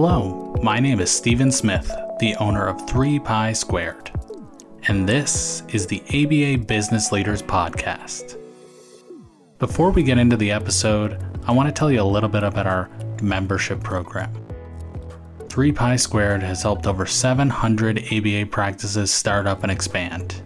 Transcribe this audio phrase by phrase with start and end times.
[0.00, 4.12] Hello, my name is Stephen Smith, the owner of 3 Pi Squared,
[4.86, 8.40] and this is the ABA Business Leaders Podcast.
[9.58, 12.68] Before we get into the episode, I want to tell you a little bit about
[12.68, 12.88] our
[13.20, 14.32] membership program.
[15.48, 20.42] 3 Pi Squared has helped over 700 ABA practices start up and expand.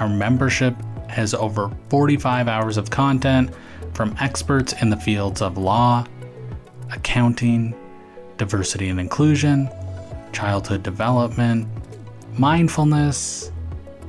[0.00, 0.74] Our membership
[1.10, 3.50] has over 45 hours of content
[3.92, 6.06] from experts in the fields of law,
[6.90, 7.74] accounting,
[8.40, 9.68] diversity and inclusion,
[10.32, 11.68] childhood development,
[12.38, 13.52] mindfulness,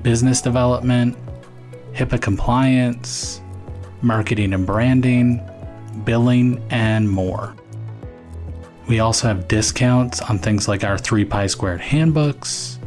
[0.03, 1.17] business development,
[1.93, 3.41] HIPAA compliance,
[4.01, 5.41] marketing and branding,
[6.05, 7.53] billing, and more.
[8.87, 12.79] We also have discounts on things like our 3 Pi Squared handbooks,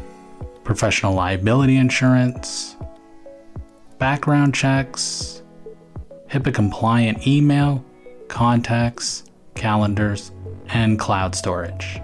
[0.65, 2.75] professional liability insurance,
[3.99, 5.43] background checks,
[6.31, 7.85] HIPAA compliant email,
[8.29, 9.25] contacts,
[9.55, 10.33] calendars,
[10.75, 12.03] and cloud storage.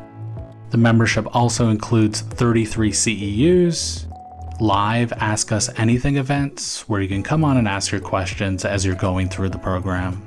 [0.70, 4.06] The membership also includes 33 CEUs,
[4.60, 8.86] live Ask Us Anything events where you can come on and ask your questions as
[8.86, 10.22] you're going through the program.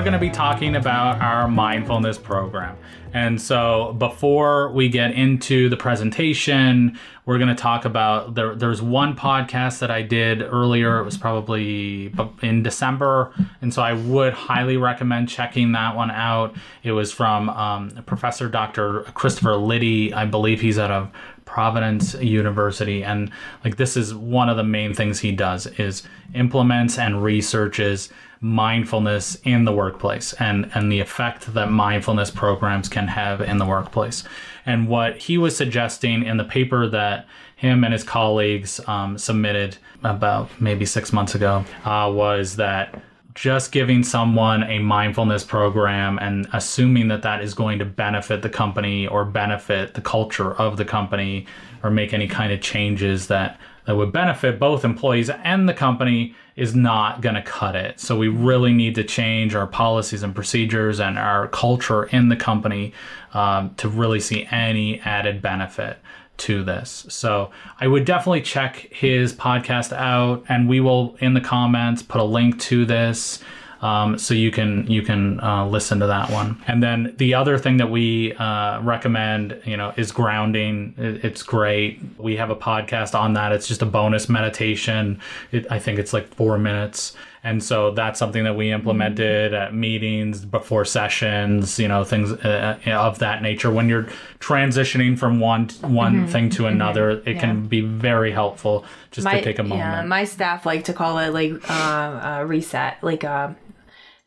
[0.00, 2.74] We're going to be talking about our mindfulness program.
[3.12, 8.80] And so before we get into the presentation, we're going to talk about there, there's
[8.80, 11.00] one podcast that I did earlier.
[11.00, 13.34] It was probably in December.
[13.60, 16.56] And so I would highly recommend checking that one out.
[16.82, 19.02] It was from um, Professor Dr.
[19.12, 20.14] Christopher Liddy.
[20.14, 21.10] I believe he's out of
[21.44, 23.28] Providence University and
[23.64, 28.08] like this is one of the main things he does is implements and researches
[28.40, 33.66] mindfulness in the workplace and and the effect that mindfulness programs can have in the
[33.66, 34.24] workplace.
[34.64, 39.76] And what he was suggesting in the paper that him and his colleagues um, submitted
[40.02, 43.02] about maybe six months ago uh, was that
[43.34, 48.48] just giving someone a mindfulness program and assuming that that is going to benefit the
[48.48, 51.46] company or benefit the culture of the company
[51.82, 56.34] or make any kind of changes that that would benefit both employees and the company
[56.60, 57.98] is not going to cut it.
[57.98, 62.36] So we really need to change our policies and procedures and our culture in the
[62.36, 62.92] company
[63.32, 65.96] um, to really see any added benefit
[66.36, 67.06] to this.
[67.08, 67.50] So
[67.80, 72.24] I would definitely check his podcast out, and we will in the comments put a
[72.24, 73.42] link to this.
[73.82, 76.62] Um, so you can you can uh, listen to that one.
[76.66, 80.94] And then the other thing that we uh, recommend, you know, is grounding.
[80.98, 82.00] It's great.
[82.18, 83.52] We have a podcast on that.
[83.52, 85.20] It's just a bonus meditation.
[85.50, 87.16] It, I think it's like four minutes.
[87.42, 92.78] And so that's something that we implemented at meetings, before sessions, you know, things uh,
[92.86, 93.70] uh of that nature.
[93.70, 94.08] When you're
[94.40, 96.26] transitioning from one one mm-hmm.
[96.26, 96.74] thing to mm-hmm.
[96.74, 97.28] another, mm-hmm.
[97.28, 97.40] it yeah.
[97.40, 99.80] can be very helpful just my, to take a moment.
[99.80, 103.54] Yeah, my staff like to call it like uh, reset, like uh,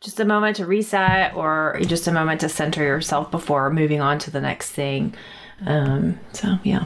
[0.03, 4.19] just a moment to reset or just a moment to center yourself before moving on
[4.19, 5.15] to the next thing.
[5.65, 6.85] Um, so, yeah.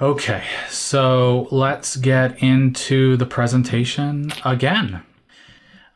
[0.00, 5.02] Okay, so let's get into the presentation again.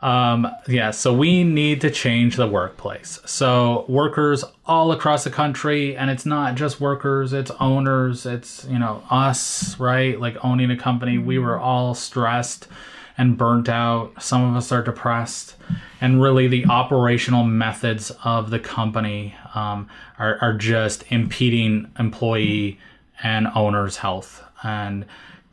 [0.02, 3.20] Um, yeah, so we need to change the workplace.
[3.24, 8.78] So workers all across the country, and it's not just workers, it's owners, it's you
[8.78, 10.20] know us, right?
[10.20, 12.68] Like owning a company, we were all stressed
[13.16, 14.22] and burnt out.
[14.22, 15.56] Some of us are depressed,
[16.00, 19.88] and really the operational methods of the company um,
[20.18, 22.78] are, are just impeding employee
[23.22, 24.42] and owner's health.
[24.62, 25.06] And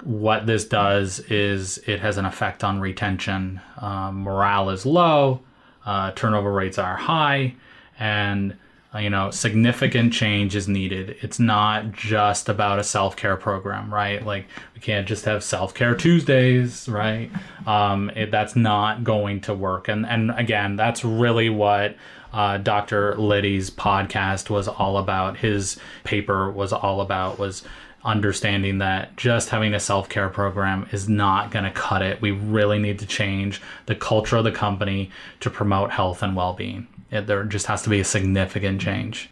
[0.03, 3.61] what this does is it has an effect on retention.
[3.77, 5.41] Um, morale is low,
[5.85, 7.55] uh, turnover rates are high,
[7.99, 8.57] and
[8.99, 11.15] you know significant change is needed.
[11.21, 14.25] It's not just about a self-care program right?
[14.25, 17.31] Like we can't just have self-care tuesdays right?
[17.65, 19.87] Um, it, that's not going to work.
[19.87, 21.95] And and again that's really what
[22.33, 25.37] uh, dr liddy's podcast was all about.
[25.37, 27.63] His paper was all about was
[28.03, 32.79] understanding that just having a self-care program is not going to cut it we really
[32.79, 36.87] need to change the culture of the company to promote health and well-being
[37.19, 39.29] there just has to be a significant change.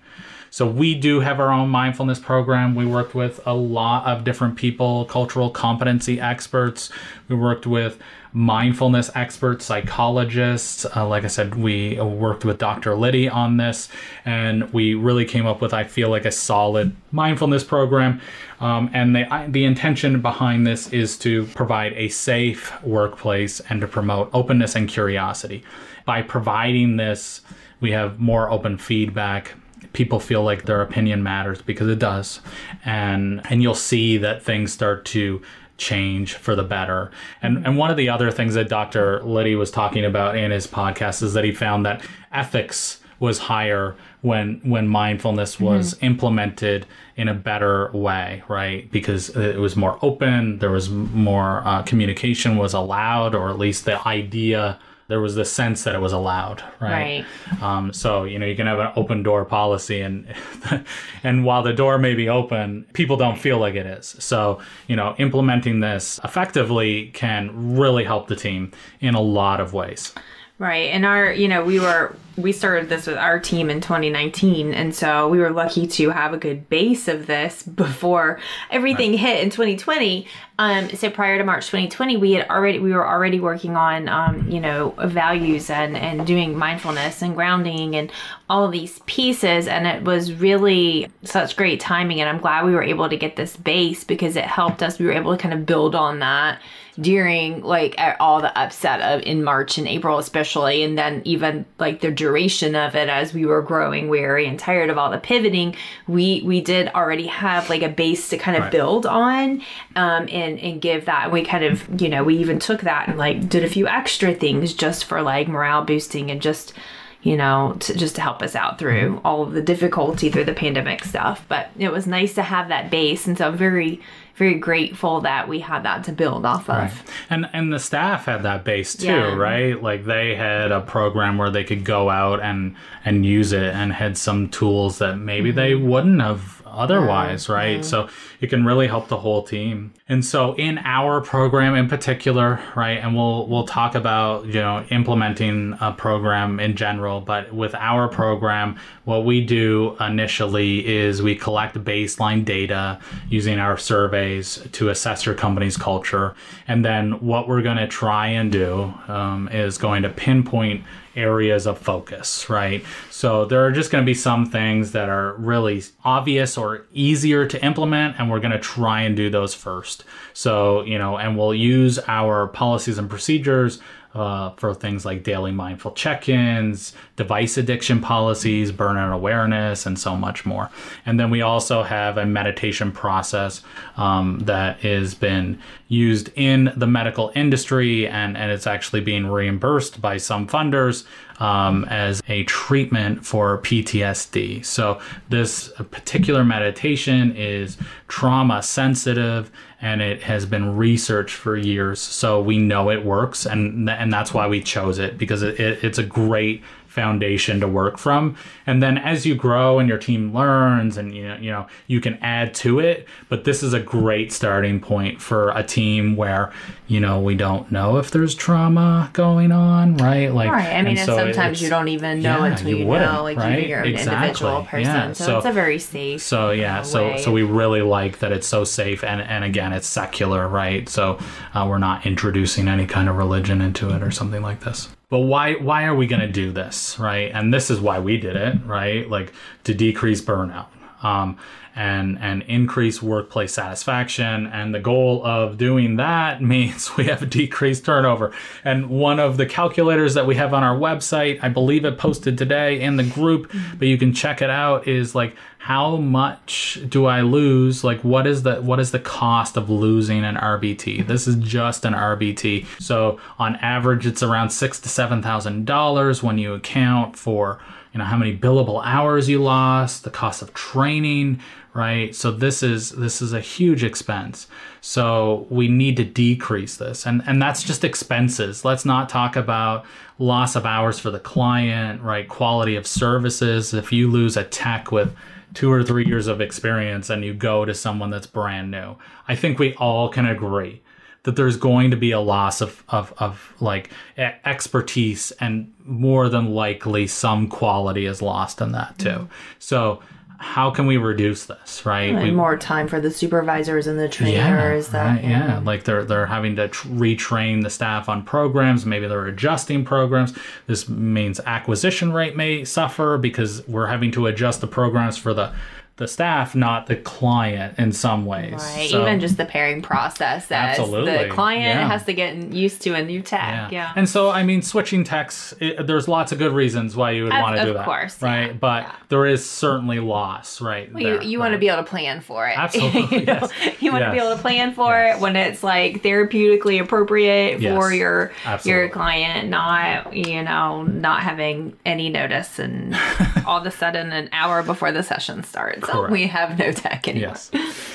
[0.51, 2.75] So we do have our own mindfulness program.
[2.75, 6.91] We worked with a lot of different people, cultural competency experts.
[7.27, 7.99] We worked with
[8.33, 10.85] mindfulness experts, psychologists.
[10.95, 12.95] Uh, like I said, we worked with Dr.
[12.95, 13.89] Liddy on this,
[14.25, 18.21] and we really came up with, I feel like, a solid mindfulness program.
[18.59, 23.87] Um, and the, the intention behind this is to provide a safe workplace and to
[23.87, 25.63] promote openness and curiosity.
[26.05, 27.41] By providing this,
[27.79, 29.53] we have more open feedback
[29.93, 32.41] people feel like their opinion matters because it does
[32.85, 35.41] and and you'll see that things start to
[35.79, 37.09] change for the better.
[37.41, 39.23] And and one of the other things that Dr.
[39.23, 43.95] Liddy was talking about in his podcast is that he found that ethics was higher
[44.21, 46.05] when when mindfulness was mm-hmm.
[46.05, 48.91] implemented in a better way, right?
[48.91, 53.85] Because it was more open, there was more uh, communication was allowed, or at least
[53.85, 57.25] the idea there was the sense that it was allowed, right?
[57.51, 57.61] Right.
[57.61, 60.33] Um, so you know you can have an open door policy, and
[61.23, 64.15] and while the door may be open, people don't feel like it is.
[64.19, 68.71] So you know implementing this effectively can really help the team
[69.01, 70.13] in a lot of ways.
[70.59, 70.91] Right.
[70.91, 74.73] And our, you know, we were, we started this with our team in 2019.
[74.73, 78.39] And so we were lucky to have a good base of this before
[78.69, 79.19] everything right.
[79.19, 80.27] hit in 2020.
[80.57, 84.49] Um, so prior to March 2020, we had already, we were already working on, um,
[84.49, 88.11] you know, values and, and doing mindfulness and grounding and
[88.49, 89.67] all these pieces.
[89.67, 92.19] And it was really such great timing.
[92.19, 94.99] And I'm glad we were able to get this base because it helped us.
[94.99, 96.59] We were able to kind of build on that
[96.99, 102.01] during like all the upset of in March and April especially and then even like
[102.01, 105.75] the duration of it as we were growing weary and tired of all the pivoting
[106.07, 108.71] we we did already have like a base to kind of right.
[108.71, 109.59] build on
[109.95, 113.17] um and and give that we kind of you know we even took that and
[113.17, 116.73] like did a few extra things just for like morale boosting and just
[117.21, 119.27] you know, to, just to help us out through mm-hmm.
[119.27, 121.43] all of the difficulty through the pandemic stuff.
[121.49, 123.99] But it was nice to have that base, and so I'm very
[124.39, 126.77] very grateful that we had that to build off of.
[126.77, 126.91] Right.
[127.29, 129.35] And and the staff had that base too, yeah.
[129.35, 129.83] right?
[129.83, 133.91] Like they had a program where they could go out and and use it and
[133.91, 135.57] had some tools that maybe mm-hmm.
[135.57, 137.83] they wouldn't have otherwise, right?
[137.83, 138.09] So
[138.41, 139.93] it can really help the whole team.
[140.07, 144.85] And so in our program in particular, right, and we'll we'll talk about, you know,
[144.89, 151.35] implementing a program in general, but with our program, what we do initially is we
[151.35, 152.99] collect baseline data
[153.29, 156.35] using our surveys to assess your company's culture.
[156.67, 160.83] And then what we're going to try and do um, is going to pinpoint
[161.15, 162.83] areas of focus, right?
[163.09, 167.45] So there are just going to be some things that are really obvious or easier
[167.47, 170.03] to implement, and we're going to try and do those first.
[170.33, 173.79] So, you know, and we'll use our policies and procedures
[174.13, 180.15] uh, for things like daily mindful check ins, device addiction policies, burnout awareness, and so
[180.15, 180.69] much more.
[181.05, 183.61] And then we also have a meditation process
[183.97, 190.01] um, that has been used in the medical industry and, and it's actually being reimbursed
[190.01, 191.05] by some funders
[191.39, 194.65] um, as a treatment for PTSD.
[194.65, 194.99] So,
[195.29, 197.77] this particular meditation is
[198.07, 199.51] trauma sensitive
[199.81, 202.01] and it has been researched for years.
[202.01, 205.83] So, we know it works, and, and that's why we chose it because it, it,
[205.83, 208.35] it's a great foundation to work from.
[208.65, 212.01] And then as you grow and your team learns and you know, you know, you
[212.01, 216.51] can add to it, but this is a great starting point for a team where,
[216.87, 220.33] you know, we don't know if there's trauma going on, right?
[220.33, 220.73] Like Right.
[220.73, 223.37] I mean, and so sometimes you don't even know yeah, until you, you know, like
[223.37, 223.67] right?
[223.67, 224.15] you're an exactly.
[224.15, 224.91] individual person.
[224.91, 225.13] Yeah.
[225.13, 228.47] So, so, it's a very safe So yeah, so so we really like that it's
[228.47, 230.89] so safe and and again, it's secular, right?
[230.89, 231.19] So
[231.53, 235.19] uh, we're not introducing any kind of religion into it or something like this but
[235.19, 237.31] why why are we going to do this right?
[237.33, 239.09] And this is why we did it right?
[239.09, 239.33] Like
[239.65, 240.67] to decrease burnout.
[241.01, 241.37] Um,
[241.79, 244.45] and and increase workplace satisfaction.
[244.47, 248.33] And the goal of doing that means we have a decreased turnover.
[248.65, 252.37] And one of the calculators that we have on our website i believe it posted
[252.37, 257.05] today in the group but you can check it out is like how much do
[257.05, 257.83] i lose?
[257.83, 261.85] Like what is the what is the cost of losing an rbt this is just
[261.85, 267.17] an rbt so on average it's around six to seven thousand dollars when you account
[267.17, 267.59] for
[267.93, 271.39] you know how many billable hours you lost the cost of training
[271.73, 272.15] right?
[272.15, 274.47] So this is this is a huge expense.
[274.81, 277.05] So we need to decrease this.
[277.05, 278.65] And and that's just expenses.
[278.65, 279.85] Let's not talk about
[280.17, 282.27] loss of hours for the client right?
[282.27, 283.73] Quality of services.
[283.73, 285.15] If you lose a tech with
[285.53, 288.95] two or three years of experience and you go to someone that's brand new
[289.27, 290.79] i think we all can agree
[291.23, 296.53] that there's going to be a loss of, of, of like expertise and more than
[296.53, 299.27] likely some quality is lost in that too.
[299.59, 300.01] So
[300.41, 302.09] how can we reduce this, right?
[302.15, 304.87] And We- more time for the supervisors and the trainers.
[304.87, 305.59] that right, yeah.
[305.63, 308.85] Like they're they're having to tr- retrain the staff on programs.
[308.85, 310.33] Maybe they're adjusting programs.
[310.67, 315.51] This means acquisition rate may suffer because we're having to adjust the programs for the
[315.99, 318.53] the staff, not the client, in some ways.
[318.53, 321.87] Right, So- even just the pairing process as Absolutely, the client yeah.
[321.87, 323.71] has to get used to a new tech.
[323.71, 323.91] Yeah.
[323.95, 327.33] And so, I mean, switching techs, it, there's lots of good reasons why you would
[327.33, 327.79] want to do that.
[327.81, 328.47] Of course, Right.
[328.47, 328.91] yeah, but yeah.
[329.09, 330.91] there is certainly loss, right?
[330.91, 332.57] Well, you, there, you want to be able to plan for it.
[332.57, 333.51] Absolutely, you yes.
[333.81, 337.75] You want to be able to plan for it when it's like therapeutically appropriate Yes.
[337.77, 338.81] for your Absolutely.
[338.81, 342.95] your client, not you know not having any notice and
[343.45, 346.11] all of a sudden an hour before the session starts, Correct.
[346.11, 347.29] we have no tech anymore.
[347.29, 347.51] Yes.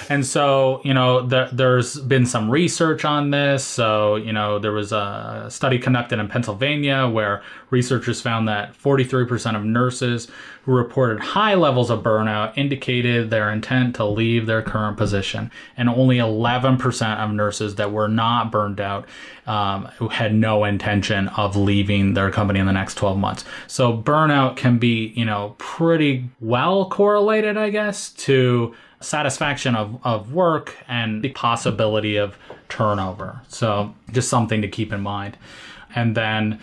[0.08, 3.64] And so, you know, the, there's been some research on this.
[3.64, 9.56] So, you know, there was a study conducted in Pennsylvania where researchers found that 43%
[9.56, 10.28] of nurses
[10.64, 15.50] who reported high levels of burnout indicated their intent to leave their current position.
[15.76, 19.06] And only 11% of nurses that were not burned out
[19.46, 23.44] um, who had no intention of leaving their company in the next 12 months.
[23.66, 30.32] So burnout can be, you know, pretty well correlated, I guess, to satisfaction of, of
[30.32, 32.38] work and the possibility of
[32.70, 33.42] turnover.
[33.48, 35.36] So just something to keep in mind.
[35.94, 36.60] And then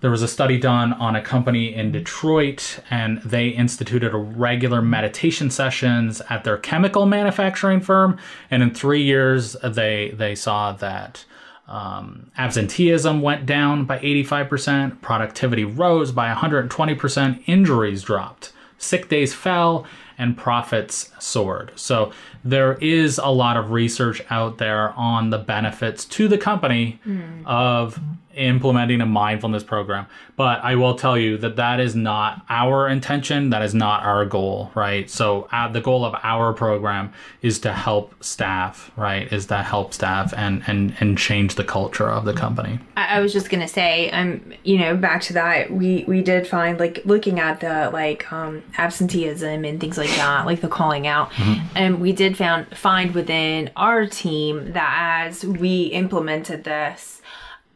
[0.00, 5.50] there was a study done on a company in Detroit, and they instituted regular meditation
[5.50, 8.18] sessions at their chemical manufacturing firm.
[8.50, 11.24] And in three years, they they saw that
[11.68, 19.84] um, absenteeism went down by 85%, productivity rose by 120%, injuries dropped, sick days fell,
[20.18, 21.72] and profits soared.
[21.74, 22.12] So
[22.46, 27.00] there is a lot of research out there on the benefits to the company
[27.44, 27.98] of
[28.36, 30.06] implementing a mindfulness program.
[30.36, 33.48] But I will tell you that that is not our intention.
[33.50, 35.08] That is not our goal, right?
[35.08, 39.32] So uh, the goal of our program is to help staff, right?
[39.32, 42.78] Is to help staff and and and change the culture of the company.
[42.96, 46.46] I, I was just gonna say, um, you know, back to that, we we did
[46.46, 51.06] find like looking at the like um absenteeism and things like that, like the calling
[51.06, 51.32] out,
[51.74, 57.22] and we did found find within our team that as we implemented this.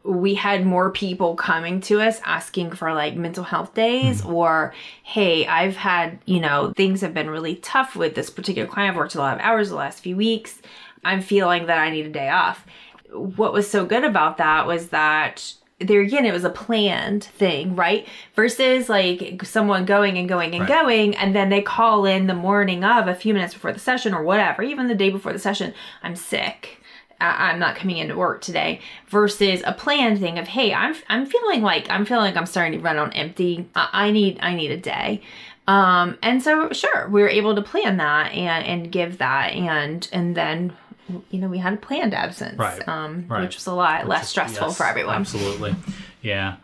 [0.03, 4.33] We had more people coming to us asking for like mental health days hmm.
[4.33, 8.91] or, hey, I've had, you know, things have been really tough with this particular client.
[8.91, 10.61] I've worked a lot of hours the last few weeks.
[11.03, 12.65] I'm feeling that I need a day off
[13.13, 15.53] what was so good about that was that
[15.87, 18.07] there again it was a planned thing right?
[18.35, 20.81] Versus like someone going and going and Right.
[20.83, 24.13] going and then they call in the morning of a few minutes before the session
[24.13, 25.73] or whatever even the day before the session
[26.03, 26.77] i'm sick.
[27.19, 28.79] I- I'm not coming into work today.
[29.07, 32.73] Versus a planned thing of hey I'm I'm feeling like I'm feeling like I'm starting
[32.79, 33.67] to run on empty.
[33.75, 35.21] I, I need I need a day.
[35.67, 40.07] Um and so sure we were able to plan that and and give that and
[40.11, 40.73] and then
[41.29, 43.41] you know we had a planned absence Right, um right.
[43.41, 45.75] which was a lot less stressful Yes, for everyone Absolutely.
[46.21, 46.57] Yeah.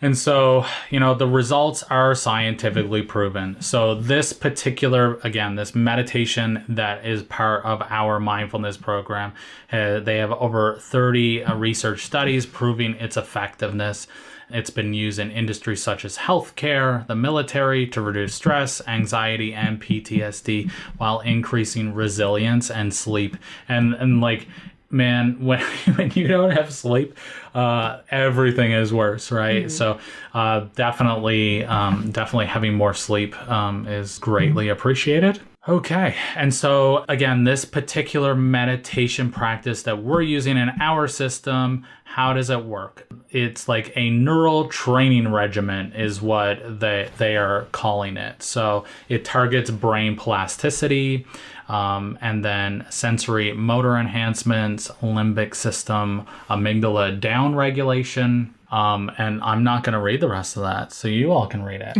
[0.00, 3.56] And so, you know, the results are scientifically proven.
[3.60, 9.32] So, this particular, again, this meditation that is part of our mindfulness program,
[9.70, 14.08] uh, they have over 30 uh, research studies proving its effectiveness.
[14.52, 19.80] It's been used in industries such as healthcare, the military to reduce stress, anxiety, and
[19.80, 23.36] PTSD while increasing resilience and sleep.
[23.68, 24.46] And, and like,
[24.90, 25.62] man when
[25.94, 27.16] when you don't have sleep
[27.54, 29.70] uh everything is worse right?
[29.70, 29.98] So
[30.34, 37.44] uh definitely um definitely having more sleep um is greatly appreciated okay and so again
[37.44, 43.08] this particular meditation practice that we're using in our system how does it work?
[43.30, 48.42] It's like a neural training regimen is what they they are calling it.
[48.42, 51.26] So it targets brain plasticity
[51.72, 58.54] um, and then sensory motor enhancements, limbic system, amygdala down regulation.
[58.70, 61.62] Um, and I'm not going to read the rest of that, so you all can
[61.62, 61.96] read it.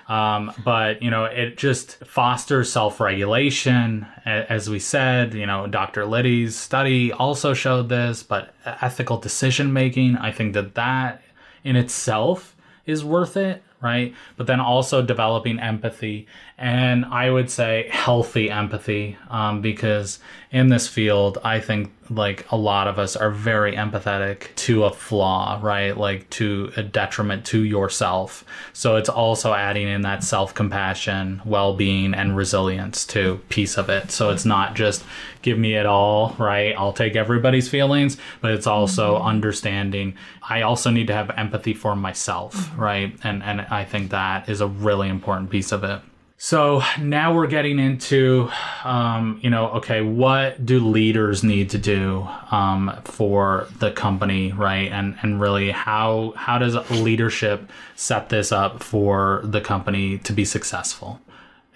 [0.10, 5.34] um, but you know, it just fosters self-regulation, as we said.
[5.34, 6.06] You know, Dr.
[6.06, 10.16] Liddy's study also showed this, but ethical decision making.
[10.16, 11.22] I think that that
[11.62, 12.56] in itself
[12.86, 14.14] is worth it right?
[14.36, 16.26] But then also developing empathy,
[16.58, 20.18] and I would say healthy empathy, um, because
[20.50, 24.92] in this field, I think like a lot of us are very empathetic to a
[24.92, 25.96] flaw, right?
[25.96, 28.44] Like to a detriment to yourself.
[28.72, 33.88] So it's also adding in that self compassion, well being, and resilience to piece of
[33.88, 34.10] it.
[34.10, 35.04] So it's not just
[35.42, 36.74] give me it all, right?
[36.76, 39.26] I'll take everybody's feelings, but it's also mm-hmm.
[39.26, 40.14] understanding
[40.48, 43.16] I also need to have empathy for myself, right?
[43.22, 46.00] And and I think that is a really important piece of it.
[46.44, 48.50] So now we're getting into,
[48.84, 54.92] um, you know, okay, what do leaders need to do um, for the company, right?
[54.92, 60.44] And and really, how how does leadership set this up for the company to be
[60.44, 61.18] successful?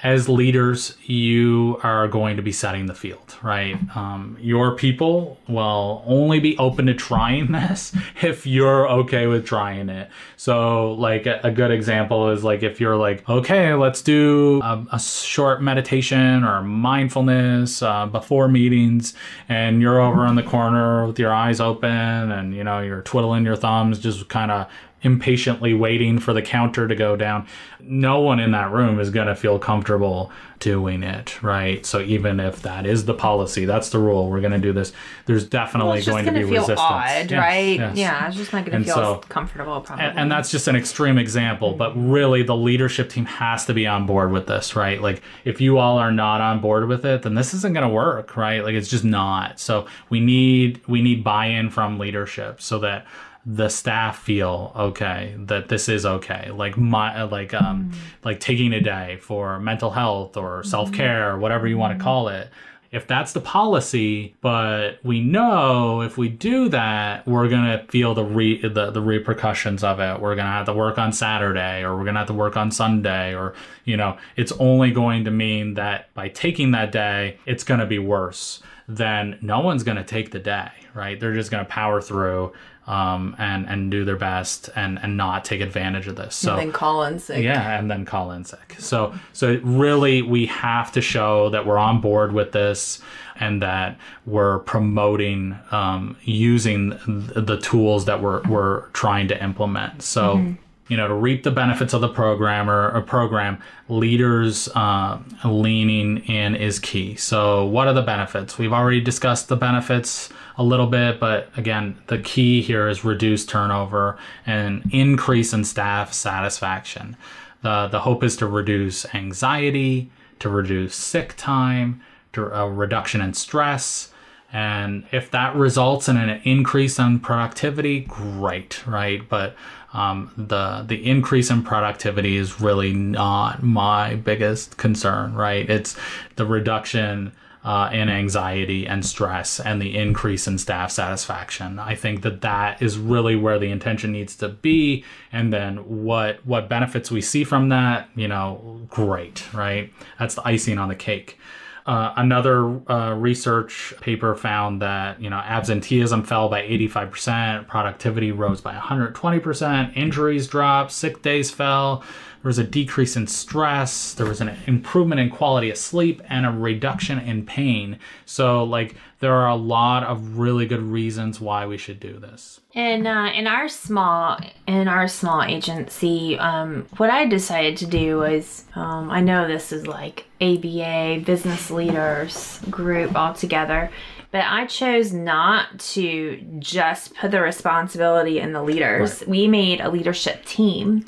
[0.02, 3.76] As leaders, you are going to be setting the field, right?
[3.97, 9.88] Um, your people will only be open to trying this if you're okay with trying
[9.88, 10.09] it.
[10.37, 15.00] So, like, a, good example is like if you're like, okay, let's do a, a
[15.00, 19.14] short meditation or mindfulness uh, before meetings,
[19.49, 23.45] and you're over in the corner with your eyes open and, you know, you're twiddling
[23.45, 24.69] your thumbs, just kind of
[25.02, 27.47] impatiently waiting for the counter to go down.
[27.81, 31.87] No one in that room is going to feel comfortable doing it, right?
[31.87, 34.93] So even if that is the policy, that's the rule, we're going to do this.
[35.26, 37.78] There's definitely well, going to be feel resistance, odd, Yes, right?
[37.78, 37.97] yes.
[37.97, 39.81] Yeah, it's just not going to feel so- comfortable.
[39.81, 40.05] Probably.
[40.05, 43.87] And, and that's just an extreme example, but really the leadership team has to be
[43.87, 45.00] on board with this, right?
[45.00, 47.95] Like if you all are not on board with it, then this isn't going to
[47.95, 48.64] work, right?
[48.64, 49.61] Like it's just not.
[49.61, 53.07] So we need we need buy-in from leadership so that
[53.50, 56.50] the staff feel okay that this is okay.
[56.50, 57.99] Like my like um mm-hmm.
[58.23, 60.69] like taking a day for mental health or mm-hmm.
[60.69, 62.05] self-care or whatever you want to mm-hmm.
[62.05, 62.50] call it.
[62.93, 68.25] If that's the policy but we know if we do that we're gonna feel the
[68.25, 70.21] re the, the repercussions of it.
[70.21, 73.35] We're gonna have to work on saturday or we're gonna have to work on sunday
[73.35, 73.55] or
[73.87, 77.99] you know it's only going to mean that by taking that day it's gonna be
[77.99, 81.19] worse then no one's gonna take the day right?
[81.19, 82.52] They're just gonna power through
[82.88, 86.62] um, and and do their best and and not take advantage of this so and
[86.62, 87.45] then call in sick.
[87.45, 88.76] yeah, and then call in sick.
[88.78, 93.00] So so really we have to show that we're on board with this
[93.38, 100.02] and that we're promoting um, using th- the tools that we're we're trying to implement.
[100.02, 100.54] So.
[100.90, 103.59] You know, to reap the benefits of the program or a program,
[103.90, 107.14] leaders uh, leaning in is key.
[107.14, 108.57] So, what are the benefits?
[108.57, 113.47] We've already discussed the benefits a little bit, but again, the key here is reduce
[113.47, 117.17] turnover and increase in staff satisfaction.
[117.62, 123.35] The, the hope is to reduce anxiety, to reduce sick time, to a reduction in
[123.35, 124.13] stress.
[124.52, 129.26] And if that results in an increase in productivity, great, right?
[129.28, 129.54] But
[129.93, 135.69] um, the the increase in productivity is really not my biggest concern, right?
[135.69, 135.97] It's
[136.37, 137.32] the reduction
[137.69, 141.78] uh, in anxiety and stress and the increase in staff satisfaction.
[141.78, 145.04] I think that that is really where the intention needs to be.
[145.31, 149.93] And then what what benefits we see from that, you know, great, right?
[150.19, 151.39] That's the icing on the cake.
[151.85, 158.63] Uh, another uh, research paper found that you know absenteeism fell by 85%, productivity rose
[158.63, 162.02] by 120%, injuries dropped, sick days fell.
[162.49, 164.15] There was a decrease in stress.
[164.15, 167.99] There was an improvement in quality of sleep and a reduction in pain.
[168.25, 172.61] So, like, there are a lot of really good reasons why we should do this.
[172.75, 178.17] And uh, in our small in our small agency, um, what I decided to do
[178.17, 183.91] was um, I know this is like ABA business leaders group all together,
[184.30, 189.23] but I chose not to just put the responsibility in the leaders.
[189.26, 191.04] We made a leadership team.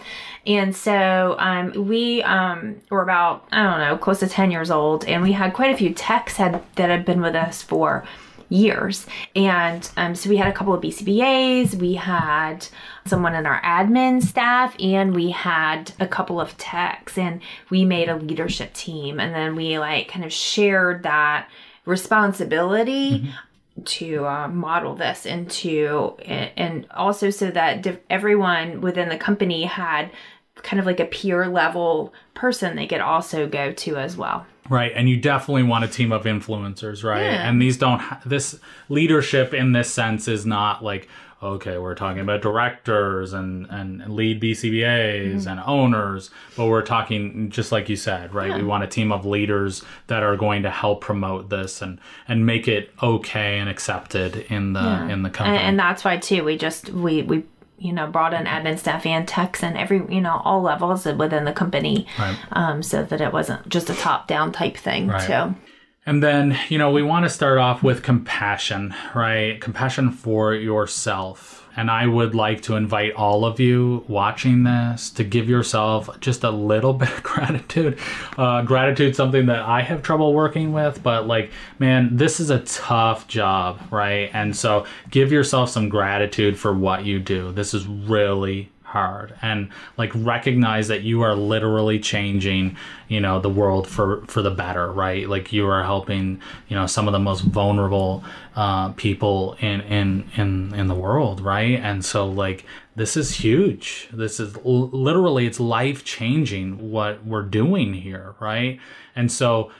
[0.46, 5.05] And so um, we um, were about, I don't know, close to 10 years old,
[5.05, 8.05] and we had quite a few techs had, that had been with us for
[8.48, 9.07] years.
[9.37, 12.66] And um, so we had a couple of BCBAs, we had
[13.07, 18.09] someone in our admin staff, and we had a couple of techs, and we made
[18.09, 19.20] a leadership team.
[19.20, 21.48] And then we like kind of shared that
[21.87, 23.31] responsibility.
[23.85, 30.11] To uh, model this into, and also so that everyone within the company had
[30.56, 34.44] kind of like a peer level person they could also go to as well.
[34.68, 37.22] Right, and you definitely want a team of influencers, right?
[37.22, 37.48] Yeah.
[37.48, 37.98] And these don't.
[38.00, 41.09] Ha- this leadership in this sense is not like
[41.42, 47.72] okay, we're talking about directors and and lead BCBAs and owners, but we're talking just
[47.72, 48.55] like you said, right?
[48.57, 51.98] We want a team of leaders that are going to help promote this and
[52.29, 55.59] and make it okay and accepted in the in the and, company.
[55.59, 57.44] and that's why too we just we we
[57.79, 61.44] you know brought in admin staff and techs and every you know all levels within
[61.46, 62.37] the company Right.
[62.53, 65.26] um so that it wasn't just a top down type thing Right.
[65.26, 65.55] too
[66.06, 69.60] And then, you know, we want to start off with compassion, right?
[69.60, 71.68] Compassion for yourself.
[71.76, 76.42] And I would like to invite all of you watching this to give yourself just
[76.42, 77.98] a little bit of gratitude.
[78.38, 82.60] Uh, gratitude, something that I have trouble working with, but like, man, this is a
[82.60, 84.30] tough job, right?
[84.32, 87.52] And so give yourself some gratitude for what you do.
[87.52, 92.76] This is really hard and like recognize that you are literally changing
[93.07, 95.29] you know the world for for the better right?
[95.29, 98.24] Like you are helping you know some of the most vulnerable
[98.57, 101.79] uh, people in in in in the world right?
[101.79, 104.09] And so like this is huge.
[104.12, 108.81] This is l- literally it's life changing what we're doing here right?
[109.14, 109.70] And so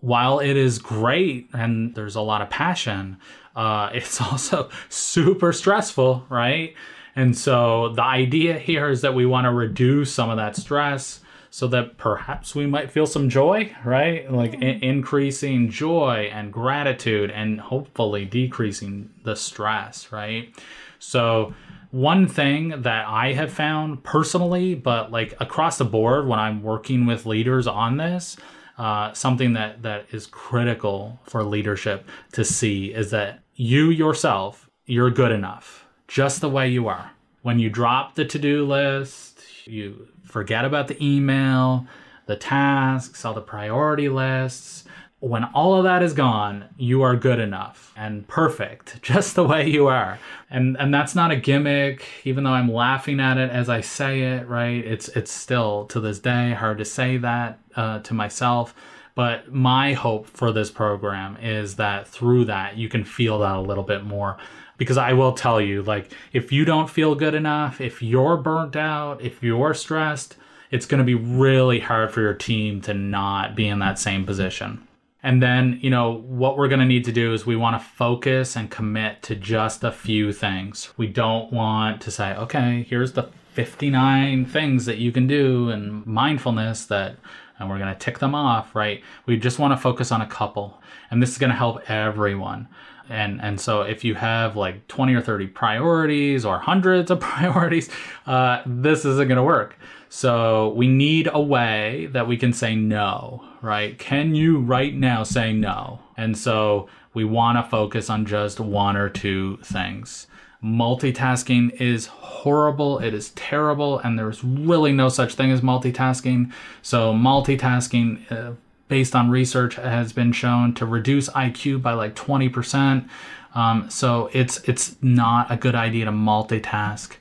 [0.00, 3.16] while it is great and there's a lot of passion
[3.56, 6.74] uh, it's also super stressful right
[7.16, 11.20] and so the idea here is that we want to reduce some of that stress
[11.50, 14.30] so that perhaps we might feel some joy, right?
[14.32, 20.52] Like I- increasing joy and gratitude and hopefully decreasing the stress, right?
[20.98, 21.54] So
[21.92, 27.06] one thing that I have found personally, but like across the board when I'm working
[27.06, 28.36] with leaders on this,
[28.76, 35.10] uh, something that that is critical for leadership to see is that you yourself, you're
[35.10, 37.10] good enough just the way you are.
[37.42, 41.86] When you drop the to do list, you forget about the email,
[42.26, 44.84] the tasks, all the priority lists.
[45.20, 49.68] When all of that is gone, you are good enough and perfect, just the way
[49.68, 50.18] you are.
[50.50, 54.20] And and that's not a gimmick, even though I'm laughing at it as I say
[54.22, 54.84] it, right?
[54.84, 58.74] It's it's still to this day hard to say that uh, to myself.
[59.14, 63.60] But my hope for this program is that through that you can feel that a
[63.60, 64.38] little bit more
[64.76, 68.76] because I will tell you, like, if you don't feel good enough, if you're burnt
[68.76, 70.36] out, if you're stressed,
[70.70, 74.26] it's going to be really hard for your team to not be in that same
[74.26, 74.86] position.
[75.22, 77.88] And then, you know, what we're going to need to do is we want to
[77.88, 80.92] focus and commit to just a few things.
[80.96, 86.04] We don't want to say, okay, here's the 59 things that you can do and
[86.04, 87.16] mindfulness that
[87.58, 89.02] and we're going to tick them off, right?
[89.26, 90.82] We just want to focus on a couple.
[91.10, 92.68] And this is going to help everyone
[93.08, 97.90] and and so if you have like 20 or 30 priorities or hundreds of priorities
[98.26, 99.78] uh, this isn't going to work.
[100.08, 103.98] So we need a way that we can say no right?
[103.98, 105.98] Can you right now say no?
[106.16, 110.26] And so we want to focus on just one or two things.
[110.62, 116.52] Multitasking is horrible it is terrible and there's really no such thing as multitasking.
[116.82, 118.52] So multitasking uh,
[118.88, 123.08] based on research has been shown to reduce IQ by like 20%.
[123.54, 127.12] Um, so it's it's not a good idea to multitask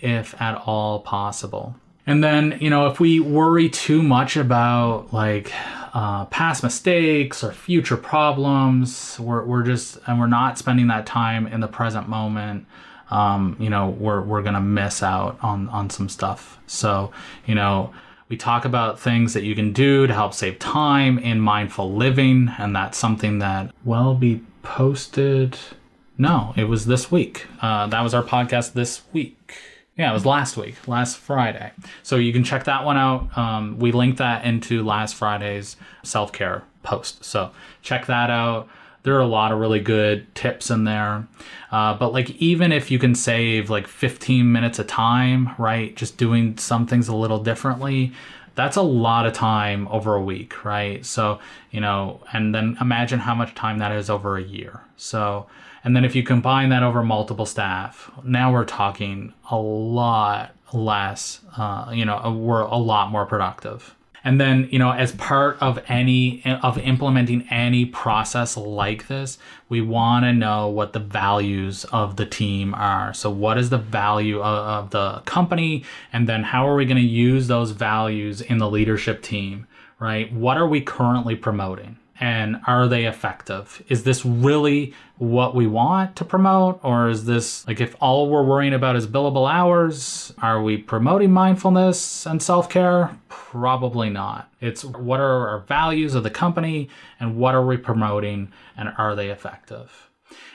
[0.00, 1.76] if at all possible.
[2.06, 5.52] And then, you know, if we worry too much about like
[5.94, 11.46] uh, past mistakes or future problems, we're, we're just, and we're not spending that time
[11.46, 12.66] in the present moment,
[13.10, 16.58] um, you know, we're, we're going to miss out on, on some stuff.
[16.66, 17.12] So,
[17.46, 17.92] you know,
[18.32, 22.50] we talk about things that you can do to help save time in mindful living,
[22.56, 25.58] and that's something that will be posted.
[26.16, 27.46] No, it was this week.
[27.60, 29.58] Uh, that was our podcast this week.
[29.98, 31.72] Yeah, it was last week, last Friday.
[32.02, 33.36] So you can check that one out.
[33.36, 37.22] Um, we linked that into last Friday's self care post.
[37.26, 37.50] So
[37.82, 38.66] check that out.
[39.02, 41.26] There are a lot of really good tips in there.
[41.70, 45.94] Uh, but like, even if you can save like 15 minutes of time, right?
[45.96, 48.12] Just doing some things a little differently,
[48.54, 51.04] that's a lot of time over a week, right?
[51.04, 54.82] So, you know, and then imagine how much time that is over a year.
[54.96, 55.46] So,
[55.84, 61.40] and then if you combine that over multiple staff, now we're talking a lot less,
[61.56, 63.94] uh, you know, we're a lot more productive.
[64.24, 69.80] And then, you know, as part of any of implementing any process like this, we
[69.80, 73.12] want to know what the values of the team are.
[73.14, 75.84] So, what is the value of, of the company?
[76.12, 79.66] And then, how are we going to use those values in the leadership team,
[79.98, 80.32] right?
[80.32, 81.98] What are we currently promoting?
[82.22, 83.82] And are they effective?
[83.88, 86.78] Is this really what we want to promote?
[86.84, 91.32] Or is this like if all we're worrying about is billable hours, are we promoting
[91.32, 93.10] mindfulness and self care?
[93.28, 94.48] Probably not.
[94.60, 99.16] It's what are our values of the company and what are we promoting and are
[99.16, 100.08] they effective?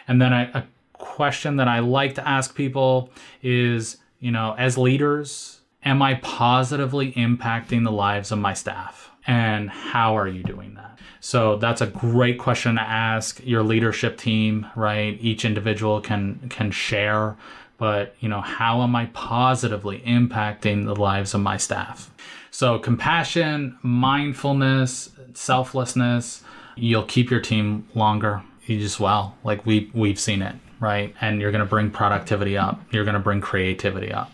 [0.08, 3.12] And then a, a question that I like to ask people
[3.44, 9.12] is, you know, as leaders, am I positively impacting the lives of my staff?
[9.28, 10.97] And how are you doing that?
[11.28, 15.18] So that's a great question to ask your leadership team, right?
[15.20, 17.36] Each individual can can share,
[17.78, 22.10] but you know, how am I positively impacting the lives of my staff?
[22.50, 26.46] So compassion, mindfulness, selflessness,
[26.78, 28.42] you'll keep your team longer.
[28.66, 31.14] You just well, like we we've seen it, right?
[31.20, 32.80] And you're going to bring productivity up.
[32.92, 34.32] You're going to bring creativity up.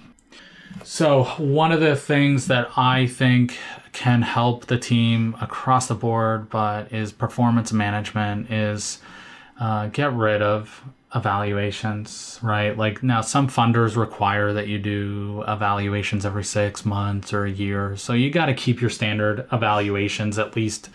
[0.84, 3.58] So, one of the things that I think
[3.94, 9.00] can help the team across the board, but is performance management, is
[9.60, 10.84] uh, get rid of
[11.16, 12.78] evaluations, right?
[12.78, 17.96] Like now, some funders require that you do evaluations every six months or a year.
[17.98, 20.90] So you got to keep your standard evaluations at least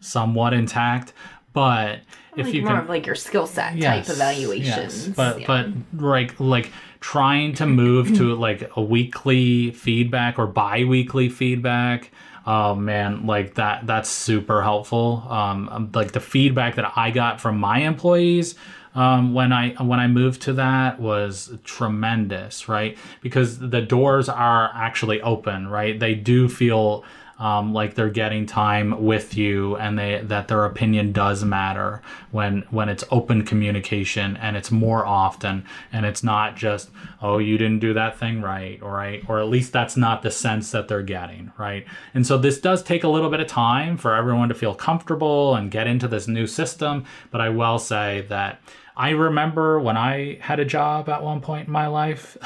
[0.00, 1.12] somewhat intact.
[1.52, 2.00] But
[2.36, 5.08] if like you more can, of like your skill set Yes, type evaluations.
[5.08, 5.16] yes.
[5.16, 5.46] But Yeah.
[5.46, 12.10] but like like trying to move to like a weekly feedback or bi-weekly feedback.
[12.46, 15.26] Oh man, like that that's super helpful.
[15.28, 18.54] Um like the feedback that I got from my employees
[18.94, 22.96] um, when I when I moved to that was tremendous, right?
[23.22, 25.98] Because the doors are actually open, right?
[25.98, 27.04] They do feel
[27.38, 32.62] um, like they're getting time with you and they that their opinion does matter when
[32.70, 36.90] when it's open communication and it's more often and it's not just
[37.22, 40.30] oh you didn't do that thing right or right or at least that's not the
[40.30, 43.96] sense that they're getting right and so this does take a little bit of time
[43.96, 48.24] for everyone to feel comfortable and get into this new system but i will say
[48.28, 48.60] that
[48.96, 52.36] I remember when I had a job at one point in my life.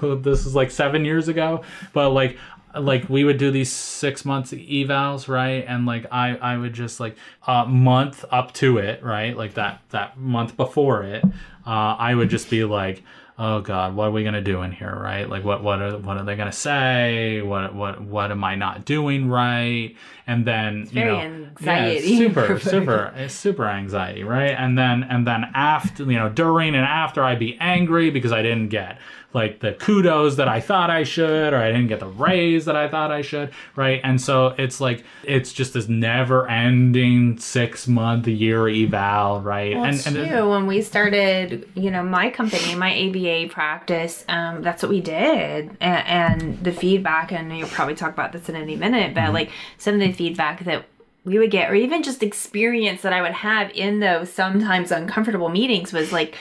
[0.02, 2.38] this is like seven years ago, but like
[2.78, 5.64] like we would do these six months evals right?
[5.66, 9.36] And like i i would just like a month up to it right?
[9.36, 11.24] Like that that month before it
[11.66, 13.02] uh i would just be like
[13.38, 15.28] oh god what are we gonna do in here right?
[15.28, 17.42] Like what what are what are they gonna say?
[17.42, 19.94] What what what am i not doing right?
[20.26, 22.08] And then you very know anxiety.
[22.08, 24.50] yeah, super super super anxiety right?
[24.52, 28.42] And then and then after you know during and after i'd be angry because i
[28.42, 28.98] didn't get
[29.32, 32.74] like the kudos that I thought I should, or I didn't get the raise that
[32.74, 34.00] I thought I should, right?
[34.02, 39.76] And so it's like it's just this never-ending six-month year eval, right?
[39.76, 44.82] Well, and too, when we started, you know, my company, my ABA practice, um, that's
[44.82, 46.06] what we did, and,
[46.40, 49.26] and the feedback, and you'll probably talk about this in any minute, Mm-hmm.
[49.26, 50.86] but like some of the feedback that
[51.24, 55.48] we would get, or even just experience that I would have in those sometimes uncomfortable
[55.48, 56.34] meetings, was like.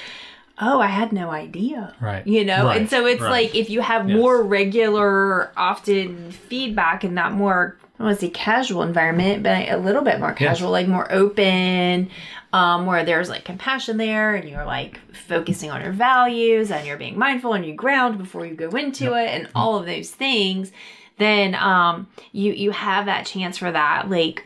[0.61, 1.93] Oh, I had no idea.
[2.01, 2.25] Right.
[2.27, 3.29] You know, Right, and so it's right.
[3.31, 4.17] like if you have Yes.
[4.17, 9.77] more regular, often feedback and that more, I want to say casual environment, but a
[9.77, 12.09] little bit more casual, like more open,
[12.51, 16.97] um, where there's like compassion there and you're like focusing on your values and you're
[16.97, 20.71] being mindful and you ground before you go into it and all of those things,
[21.17, 24.45] then um, you you have that chance for that like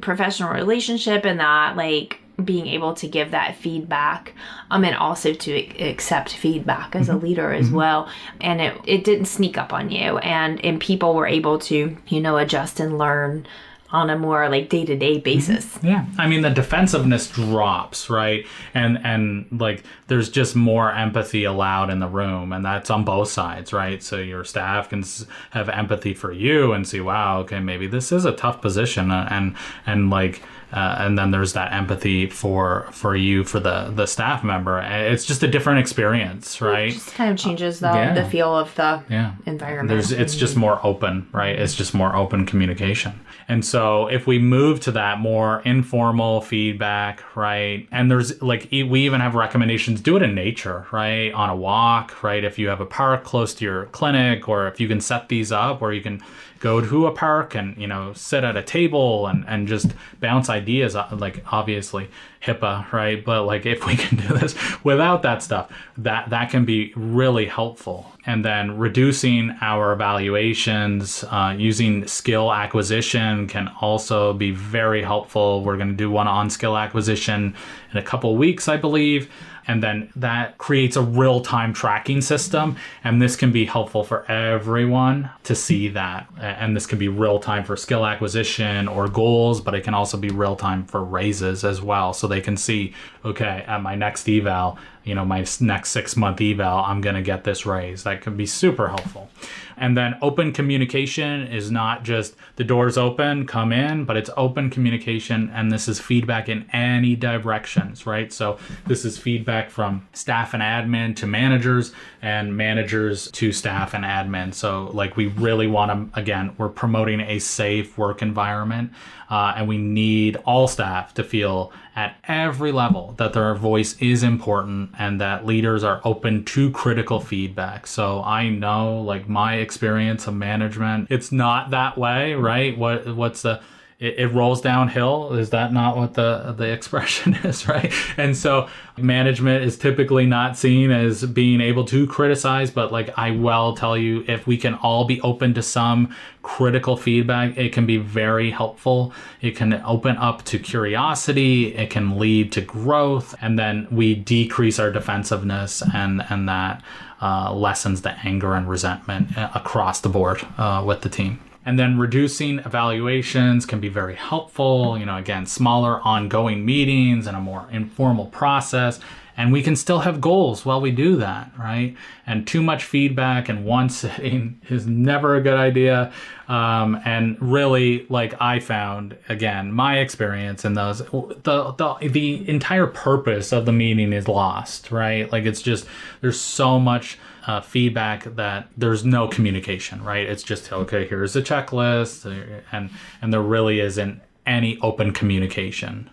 [0.00, 4.34] professional relationship and that like being able to give that feedback
[4.70, 8.08] um and also to accept feedback as a leader as well
[8.40, 12.20] and it it didn't sneak up on you and and people were able to you
[12.20, 13.46] know adjust and learn
[13.94, 18.44] on a more like day-to-day basis Yeah, I mean the defensiveness drops, right?
[18.74, 23.28] And and like there's just more empathy allowed in the room, and that's on both
[23.28, 24.02] sides, right?
[24.02, 25.04] So your staff can
[25.50, 29.28] have empathy for you and see, wow, okay, maybe this is a tough position, uh,
[29.30, 29.54] and
[29.86, 30.42] and like.
[30.74, 34.80] Uh, and then there's that empathy for for you for the the staff member.
[34.80, 36.88] It's just a different experience right?
[36.88, 38.12] It just kind of changes the, Yeah.
[38.12, 39.34] the feel of the yeah.
[39.46, 39.88] environment.
[39.88, 41.56] There's it's just more open right?
[41.56, 43.12] It's just more open communication.
[43.46, 47.86] And so if we move to that more informal feedback right?
[47.92, 51.32] And there's like we even have recommendations do it in nature right?
[51.34, 52.42] On a walk right?
[52.42, 55.52] If you have a park close to your clinic or if you can set these
[55.52, 56.20] up where you can
[56.64, 60.48] go to a park and you know sit at a table and and just bounce
[60.48, 62.08] ideas uh, like obviously
[62.42, 63.22] HIPAA right?
[63.22, 67.44] But like if we can do this without that stuff that that can be really
[67.44, 68.10] helpful.
[68.26, 75.62] And then reducing our evaluations uh, using skill acquisition can also be very helpful.
[75.62, 77.54] We're going to do one on skill acquisition
[77.92, 79.30] in a couple weeks i believe
[79.66, 85.30] and then that creates a real-time tracking system and this can be helpful for everyone
[85.44, 86.28] to see that.
[86.38, 90.28] And this can be real-time for skill acquisition or goals but it can also be
[90.30, 95.14] real-time for raises as well so they can see okay at my next eval you
[95.14, 98.04] know my next six month eval i'm going to get this raise.
[98.04, 99.28] That can be super helpful.
[99.76, 104.70] And then open communication is not just the doors open come in but it's open
[104.70, 108.32] communication and this is feedback in any directions right?
[108.32, 114.04] So this is feedback from staff and admin to managers and managers to staff and
[114.04, 114.54] admin.
[114.54, 118.92] So like we really want to again we're promoting a safe work environment
[119.34, 124.22] uh, and we need all staff to feel at every level that their voice is
[124.22, 127.84] important and that leaders are open to critical feedback.
[127.84, 132.78] So I know like my experience of management, it's not that way, right?
[132.78, 133.60] What what's the
[133.98, 135.34] it, it rolls downhill.
[135.34, 137.92] Is that not what the the expression is, right?
[138.16, 143.30] And so management is typically not seen as being able to criticize, but like I
[143.30, 147.86] will tell you, if we can all be open to some critical feedback, it can
[147.86, 149.12] be very helpful.
[149.40, 151.74] It can open up to curiosity.
[151.74, 156.82] It can lead to growth, and then we decrease our defensiveness, and and that
[157.22, 161.40] uh, lessens the anger and resentment uh, across the board uh, with the team.
[161.66, 164.98] And then reducing evaluations can be very helpful.
[164.98, 169.00] You know, again, smaller ongoing meetings and a more informal process.
[169.36, 171.96] And we can still have goals while we do that, right?
[172.26, 176.12] And too much feedback in one sitting is never a good idea.
[176.48, 182.86] Um, and really, like I found, again, my experience in those, the, the, the entire
[182.86, 185.30] purpose of the meeting is lost, right?
[185.32, 185.86] Like it's just,
[186.20, 190.26] there's so much uh, feedback that there's no communication, right?
[190.26, 192.24] It's just okay, here's a checklist,
[192.72, 196.10] and and there really isn't any open communication.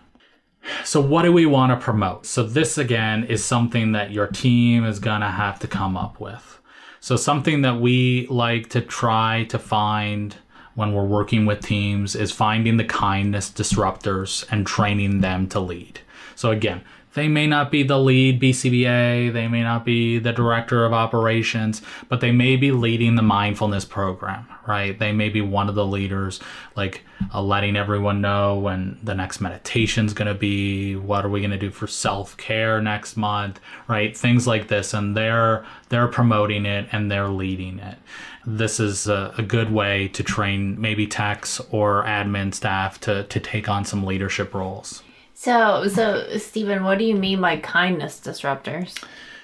[0.84, 2.26] So what do we want to promote?
[2.26, 6.60] So this again is something that your team is gonna have to come up with.
[7.00, 10.36] So something that we like to try to find
[10.74, 16.00] when we're working with teams is finding the kindness disruptors and training them to lead.
[16.34, 16.82] So again,
[17.14, 21.82] they may not be the lead BCBA, they may not be the director of operations,
[22.08, 24.98] but they may be leading the mindfulness program, right?
[24.98, 26.40] They may be one of the leaders,
[26.74, 31.28] like uh, letting everyone know when the next meditation is going to be, what are
[31.28, 34.16] we to do for self-care next month, right?
[34.16, 37.98] Things like this and they're they're promoting it and they're leading it.
[38.46, 43.40] This is a, a good way to train maybe techs or admin staff to to
[43.40, 45.02] take on some leadership roles.
[45.42, 48.94] So, so Stephen, what do you mean by kindness disruptors?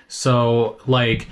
[0.06, 1.26] So, like,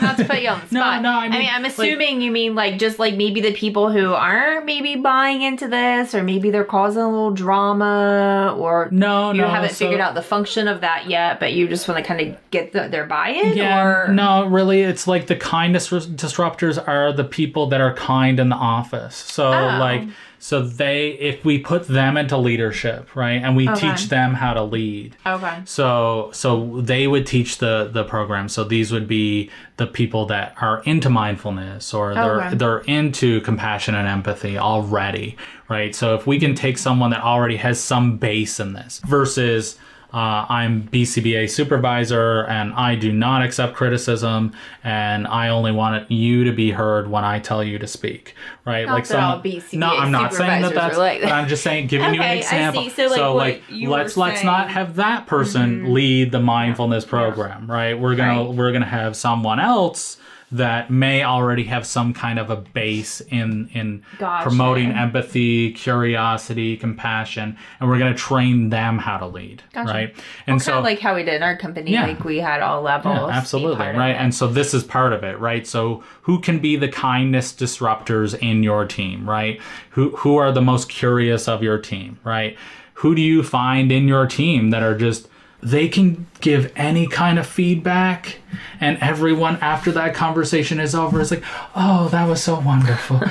[0.00, 1.02] not to put you on the spot.
[1.02, 3.52] no, I I mean, mean, I'm like- assuming you mean like just like maybe the
[3.52, 8.88] people who aren't maybe buying into this, or maybe they're causing a little drama, or
[8.90, 11.86] No, you no, haven't so- figured out the function of that yet, but you just
[11.88, 15.36] want to kind of get the, their buy-in, yeah, or no, really, it's like the
[15.36, 19.14] kindness disruptors are the people that are kind in the office.
[19.14, 19.76] So, Oh.
[19.78, 20.04] like,
[20.44, 23.80] so they, if we put them into leadership, right, and we Okay.
[23.80, 28.50] teach them how to lead, okay, So so they would teach the the program.
[28.50, 32.56] So these would be the people that are into mindfulness or they're Okay.
[32.56, 35.38] they're into compassion and empathy already,
[35.70, 35.94] right?
[35.94, 39.78] So if we can take someone that already has some base in this versus
[40.14, 44.52] uh, I'm BCBA supervisor and I do not accept criticism
[44.84, 48.86] and I only want you to be heard when I tell you to speak, right?
[48.86, 50.96] Not that all BCBA no, I'm not saying that that's.
[50.96, 51.30] like that.
[51.30, 52.82] but I'm just saying, giving you Okay, I an example.
[52.84, 52.90] see.
[52.90, 54.74] So, like, you were let's let's not saying- Mm-hmm.
[54.74, 57.98] have that person lead the mindfulness program, right?
[57.98, 58.54] We're gonna Right.
[58.54, 60.16] we're gonna have someone else
[60.52, 64.44] that may already have some kind of a base in in Gotcha.
[64.48, 69.90] promoting empathy, curiosity, compassion, and we're gonna train them how to lead, Gotcha.
[69.92, 70.14] right?
[70.46, 72.06] And kind of like how we did in our company, Yeah.
[72.06, 73.16] like we had all levels.
[73.30, 74.12] yeah, absolutely, right?
[74.16, 75.66] And so this is part of it, right?
[75.66, 79.60] So who can be the kindness disruptors in your team, right?
[79.90, 82.56] Who who are the most curious of your team, right?
[82.98, 85.28] Who do you find in your team that are just
[85.64, 88.38] they can give any kind of feedback
[88.80, 91.42] and everyone after that conversation is over is like
[91.74, 93.20] oh that was so wonderful.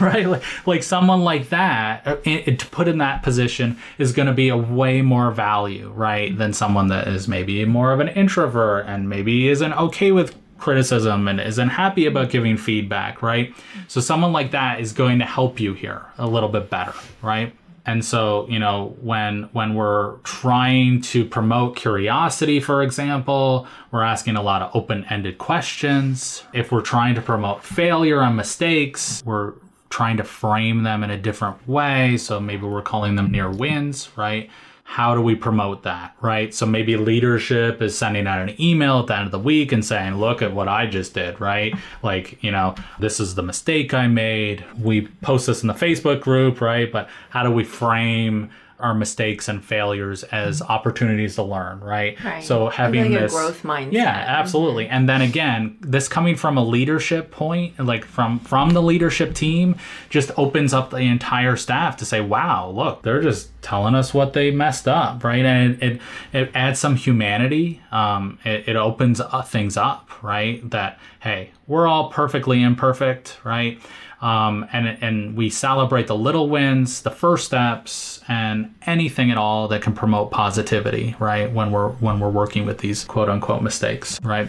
[0.00, 0.26] Right?
[0.26, 4.32] Like, like someone like that uh, it, to put in that position is going to
[4.32, 8.86] be a way more value right than someone that is maybe more of an introvert
[8.86, 13.54] and maybe isn't okay with criticism and isn't happy about giving feedback right?
[13.88, 17.54] So someone like that is going to help you here a little bit better right
[17.86, 24.36] and so, you know, when when we're trying to promote curiosity, for example, we're asking
[24.36, 26.44] a lot of open-ended questions.
[26.54, 29.52] If we're trying to promote failure and mistakes, we're
[29.90, 32.16] trying to frame them in a different way.
[32.16, 34.50] So maybe we're calling them near wins, right?
[34.86, 36.54] How do we promote that, right?
[36.54, 39.84] So maybe leadership is sending out an email at the end of the week and
[39.84, 41.74] saying, look at what I just did, right?
[42.02, 44.64] Like, you know, this is the mistake I made.
[44.78, 46.92] We post this in the Facebook group, right?
[46.92, 52.22] But how do we frame our mistakes and failures as opportunities to learn, right?
[52.24, 52.42] Right.
[52.42, 53.92] So having Like a this growth mindset.
[53.92, 54.88] Yeah, absolutely.
[54.88, 59.76] And then again, this coming from a leadership point, like from from the leadership team,
[60.10, 64.32] just opens up the entire staff to say, "Wow, look, they're just telling us what
[64.32, 66.00] they messed up, right?" And it it,
[66.32, 67.80] it adds some humanity.
[67.92, 70.68] Um, it, it opens uh, things up, right?
[70.70, 73.80] That hey, we're all perfectly imperfect, right?
[74.24, 79.68] Um, and and we celebrate the little wins, the first steps, and anything at all
[79.68, 81.52] that can promote positivity, right?
[81.52, 84.48] When we're when we're working with these quote unquote mistakes, right?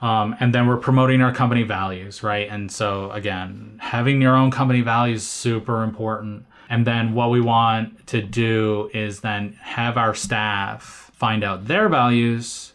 [0.00, 2.48] Um, and then we're promoting our company values, right?
[2.48, 6.46] And so again, having your own company values super important.
[6.70, 11.88] And then what we want to do is then have our staff find out their
[11.88, 12.67] values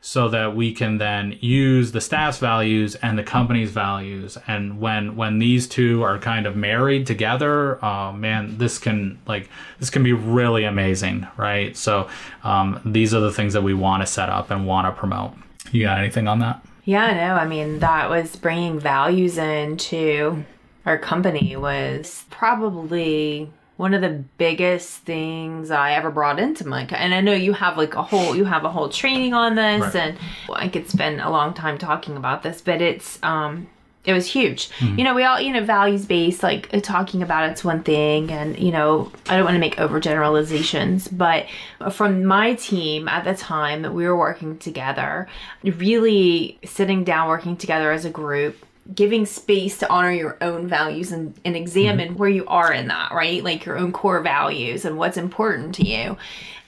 [0.00, 4.38] so that we can then use the staff's values and the company's values.
[4.46, 9.48] And when when these two are kind of married together oh man this can like
[9.78, 11.76] this can be really amazing right?
[11.76, 12.08] So
[12.44, 15.32] um, these are the things that we want to set up and want to promote.
[15.72, 16.64] You got anything on that?
[16.84, 20.44] Yeah, no, I mean, that was bringing values into
[20.86, 27.14] our company was probably one of the biggest things I ever brought into my and
[27.14, 29.94] I know you have like a whole you have a whole training on this Right.
[29.96, 30.18] and
[30.54, 33.68] I could spend a long time talking about this but it's um
[34.02, 34.70] it was huge.
[34.78, 34.98] Mm-hmm.
[34.98, 38.30] You know, we all, you know, values based, like talking about it's one thing.
[38.30, 41.46] And, you know, I don't want to make overgeneralizations, but
[41.92, 45.28] from my team at the time that we were working together,
[45.62, 48.64] really sitting down, working together as a group,
[48.94, 52.18] giving space to honor your own values and, and examine mm-hmm.
[52.18, 53.42] where you are in that, right?
[53.42, 56.16] Like your own core values and what's important to you.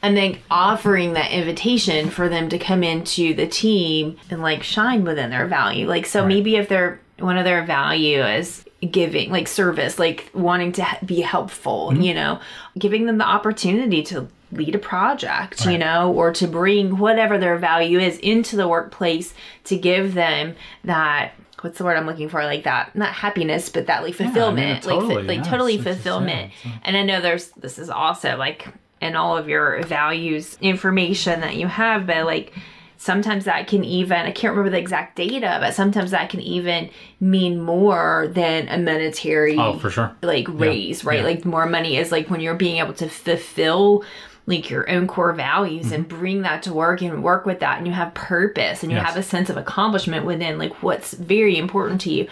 [0.03, 5.05] And then offering that invitation for them to come into the team and like shine
[5.05, 5.87] within their value.
[5.87, 10.73] Like, so maybe if they're one of their value is giving like service like wanting
[10.73, 12.03] to be helpful mm-hmm.
[12.03, 12.41] you know
[12.77, 17.57] giving them the opportunity to lead a project you know or to bring whatever their
[17.57, 22.43] value is into the workplace to give them that what's the word i'm looking for?
[22.45, 25.83] Like that not happiness but that like fulfillment like totally, fu- like yes, totally yeah,
[25.83, 26.53] fulfillment.
[26.83, 28.69] and i know there's this is also like
[29.01, 32.53] in all of your values information that you have but like
[32.97, 36.89] sometimes that can even i can't remember the exact data but sometimes that can even
[37.21, 40.15] mean more than a monetary oh for sure.
[40.23, 41.19] like raise right?
[41.19, 41.25] yeah.
[41.25, 44.05] like more money is like when you're being able to fulfill
[44.47, 46.19] like your own core values and mm-hmm.
[46.19, 49.07] bring that to work and work with that and you have purpose and you Yes.
[49.07, 52.27] have a sense of accomplishment within like what's very important to you.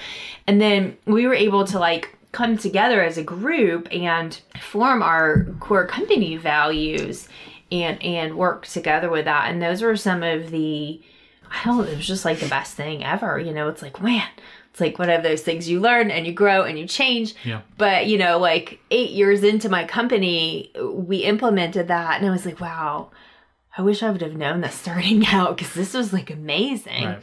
[0.47, 5.45] And then we were able to like come together as a group and form our
[5.61, 7.29] core company values
[7.73, 9.51] and and work together with that.
[9.51, 11.01] And those were some of the
[11.51, 13.69] I don't know, it was just like the best thing ever you know?
[13.69, 14.29] It's like man
[14.71, 17.61] it's like one of those things you learn and you grow and you change Yeah.
[17.77, 22.47] but you know like eight years into my company we implemented that and i was
[22.47, 23.11] like wow
[23.77, 27.23] i wish i would have known this starting out because this was like amazing Right.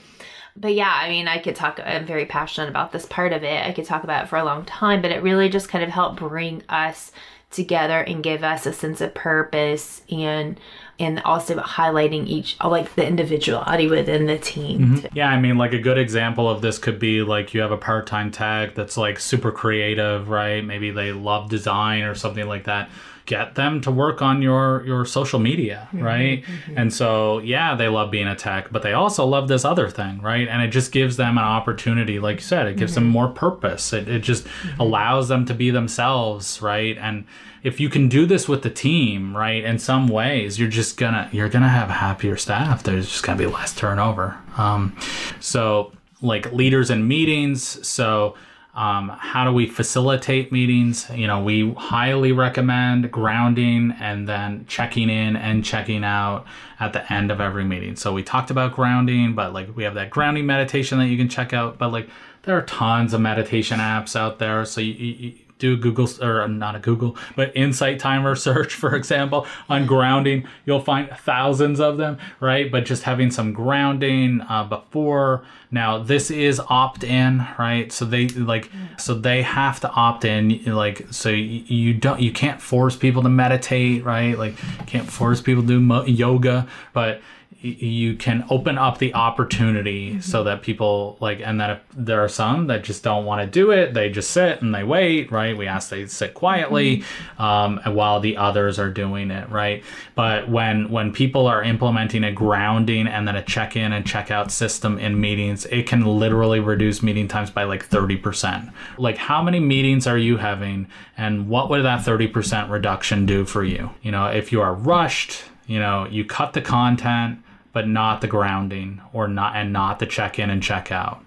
[0.55, 3.65] but yeah i mean i could talk i'm very passionate about this part of it
[3.65, 5.89] i could talk about it for a long time but it really just kind of
[5.89, 7.11] helped bring us
[7.49, 10.59] together and give us a sense of purpose and
[10.99, 15.07] and also highlighting each uh, like the individuality within the team mm-hmm.
[15.15, 17.77] Yeah, I mean, like a good example of this could be like you have a
[17.77, 20.63] part time tech that's like super creative, right?
[20.63, 22.89] Maybe they love design or something like that.
[23.27, 26.03] Get them to work on your your social media, mm-hmm.
[26.03, 26.43] right?
[26.43, 26.77] Mm-hmm.
[26.77, 30.19] And so, yeah, they love being a tech, but they also love this other thing,
[30.21, 30.47] right?
[30.47, 33.11] And it just gives them an opportunity, like you said, it gives them mm-hmm.
[33.11, 33.93] more purpose.
[33.93, 34.47] It it just
[34.79, 36.97] allows them to be themselves, right?
[36.97, 37.25] And
[37.63, 41.29] if you can do this with the team, right, in some ways, you're just gonna
[41.31, 42.83] you're gonna have happier staff.
[42.83, 44.37] There's just gonna be less turnover.
[44.57, 44.97] Um,
[45.39, 47.85] so like leaders in meetings.
[47.87, 48.35] So
[48.77, 51.09] um, how do we facilitate meetings?
[51.09, 56.45] You know, we highly recommend grounding and then checking in and checking out
[56.79, 57.95] at the end of every meeting.
[57.95, 61.27] So we talked about grounding, but like we have that grounding meditation that you can
[61.27, 61.79] check out.
[61.79, 62.07] But like
[62.43, 64.63] there are tons of meditation apps out there.
[64.63, 68.95] So you, you, do a Google or not a Google, but Insight Timer search, for
[68.95, 70.47] example, on grounding.
[70.65, 72.71] You'll find thousands of them, right?
[72.71, 75.43] But just having some grounding uh, before.
[75.69, 77.91] Now this is opt in, right?
[77.91, 80.63] So they like, so they have to opt in.
[80.65, 84.37] Like, so you, don't, you can't force people to meditate, right?
[84.37, 84.55] Like,
[84.85, 87.21] can't force people to do mo- yoga, but
[87.59, 92.29] you can open up the opportunity so that people like and that if there are
[92.29, 95.57] some that just don't want to do it they just sit and they wait right?
[95.57, 97.03] We ask they sit quietly
[97.39, 99.83] um, and while the others are doing it right?
[100.13, 104.99] But when when people are implementing a grounding and then a check-in and check-out system
[104.99, 110.05] in meetings it can literally reduce meeting times by like 30% like how many meetings
[110.05, 110.87] are you having
[111.17, 113.89] and what would that 30% reduction do for you?
[114.03, 117.39] You know if you are rushed you know you cut the content
[117.77, 121.23] but not the grounding or not and not the check in and check out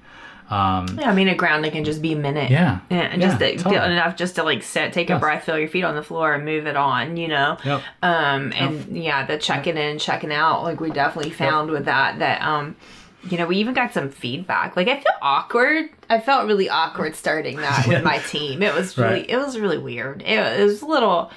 [0.51, 2.51] um, Yeah, I mean, a grounding can just be a minute.
[2.51, 2.80] Yeah.
[2.90, 3.92] and Yeah, just to, totally.
[3.92, 6.44] enough just to like sit, take a breath, feel your feet on the floor, and
[6.44, 7.16] move it on.
[7.16, 7.57] You know.
[7.64, 7.82] Yep.
[8.03, 12.42] Um, and yeah, the checking in, checking out, like we definitely found with that that
[12.42, 12.74] um,
[13.30, 14.74] you know, we even got some feedback.
[14.76, 15.90] Like I feel awkward.
[16.09, 18.61] I felt really awkward starting that with my team.
[18.64, 19.30] It was really, Right.
[19.30, 20.20] it was really weird.
[20.22, 21.30] It, it was a little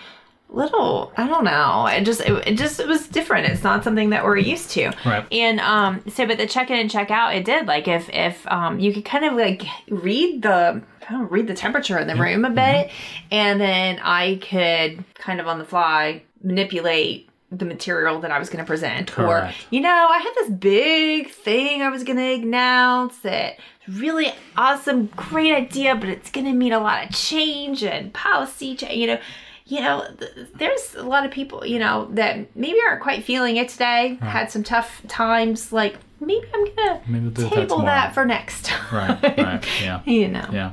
[0.54, 1.88] little i don't know.
[1.88, 3.48] It just it, it just it was different.
[3.48, 4.92] It's not something that we're used to.
[5.06, 5.26] Right.
[5.32, 7.68] and um so but the check in and check out it did.
[7.68, 11.54] Like if if um you could kind of like read the I don't read the
[11.54, 12.90] temperature in the room a bit
[13.30, 18.50] and then i could kind of on the fly manipulate the material that i was
[18.50, 19.54] going to present Correct.
[19.54, 24.32] or you know i had this big thing i was going to announce that really
[24.56, 28.96] awesome great idea but it's going to mean a lot of change and policy change
[28.98, 29.20] you know
[29.66, 33.56] you know, th- there's a lot of people, you know, that maybe aren't quite feeling
[33.58, 34.18] it today.
[34.22, 35.72] Had some tough times.
[35.72, 37.86] Like maybe I'm do that table tomorrow.
[37.86, 39.18] that for next time.
[39.22, 40.02] Right, right, yeah.
[40.06, 40.48] you know.
[40.52, 40.72] Yeah.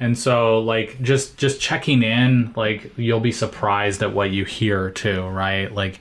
[0.00, 4.90] And so like just just checking in, like you'll be surprised at what you hear
[4.90, 5.72] too, right?
[5.72, 6.00] Like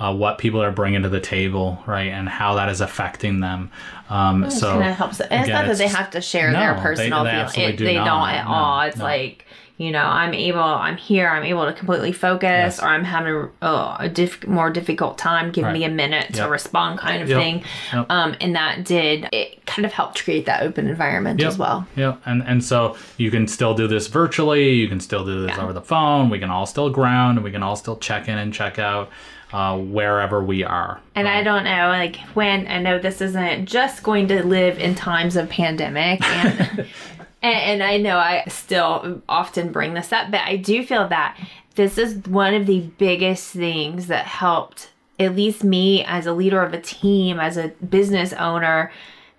[0.00, 3.70] uh, what people are bringing to the table, right, and how that is affecting them.
[4.10, 5.20] Um, It so kind of helps.
[5.20, 7.48] And it's not that they have to share No, their they- personal they feelings.
[7.50, 8.04] absolutely It, do they not.
[8.04, 8.80] don't at No, all.
[8.82, 9.04] It's no.
[9.04, 9.46] like
[9.78, 12.82] you know, I'm able, I'm here, I'm able to completely focus, Yes.
[12.82, 15.52] or I'm having a, a diff- more difficult time.
[15.52, 17.38] Give me a minute to respond, kind of Yep.
[17.40, 17.64] thing.
[17.92, 18.06] Yep.
[18.10, 21.48] Um, and that did it kind of helped create that open environment Yep.
[21.48, 21.86] as well.
[21.94, 24.70] Yeah, and and so you can still do this virtually.
[24.74, 25.62] You can still do this Yeah.
[25.64, 26.30] over the phone.
[26.30, 29.10] We can all still ground, and we can all still check in and check out
[29.52, 31.00] uh, wherever we are.
[31.14, 34.94] And I don't know, like when I know this isn't just going to live in
[34.96, 36.86] times of pandemic, and,
[37.46, 41.38] and and I know I still often bring this up, but I do feel that
[41.76, 46.62] this is one of the biggest things that helped at least me as a leader
[46.62, 48.92] of a team, as a business owner,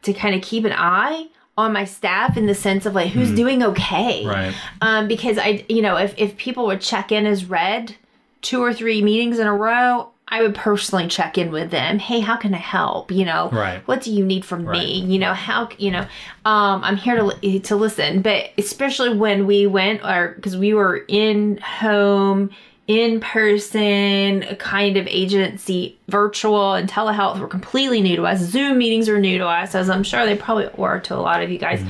[0.03, 1.27] to kind of keep an eye
[1.57, 4.53] on my staff in the sense of like who's doing okay Right.
[4.81, 7.95] um, because I, you know, if if people would check in as red
[8.41, 11.99] two or three meetings in a row, I would personally check in with them.
[11.99, 13.11] Hey, how can I help?
[13.11, 13.81] You know, Right.
[13.87, 14.99] what do you need from me?
[14.99, 16.05] You know, how you know,
[16.45, 18.21] um, I'm here to to listen.
[18.21, 22.49] But especially when we went, or because we were in home.
[22.89, 28.39] In person, kind of agency, virtual and telehealth were completely new to us.
[28.39, 31.43] Zoom meetings were new to us, as I'm sure they probably were to a lot
[31.43, 31.83] of you guys.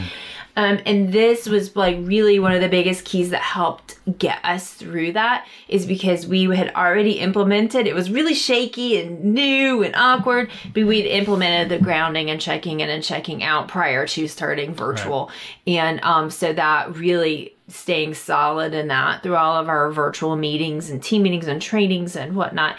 [0.58, 4.74] Um, and this was like really one of the biggest keys that helped get us
[4.74, 9.94] through that is because we had already implemented it was really shaky and new and
[9.96, 14.74] awkward but we'd implemented the grounding and checking in and checking out prior to starting
[14.74, 15.30] virtual.
[15.66, 20.90] And um, so that really staying solid in that through all of our virtual meetings
[20.90, 22.78] and team meetings and trainings and whatnot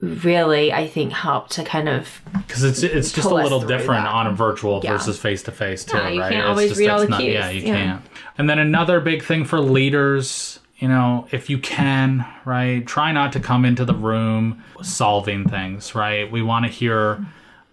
[0.00, 4.12] really i think helped to kind of Because it's it's just a little different that.
[4.14, 4.92] on a virtual Yeah.
[4.92, 6.32] versus face to face too, Yeah, you right?
[6.32, 7.74] can't It's always just- read all the cues, Yeah, you yeah.
[7.74, 8.02] can't.
[8.38, 13.32] And then another big thing for leaders, you know, if you can, right, try not
[13.32, 16.30] to come into the room solving things, right?
[16.32, 17.18] We want to hear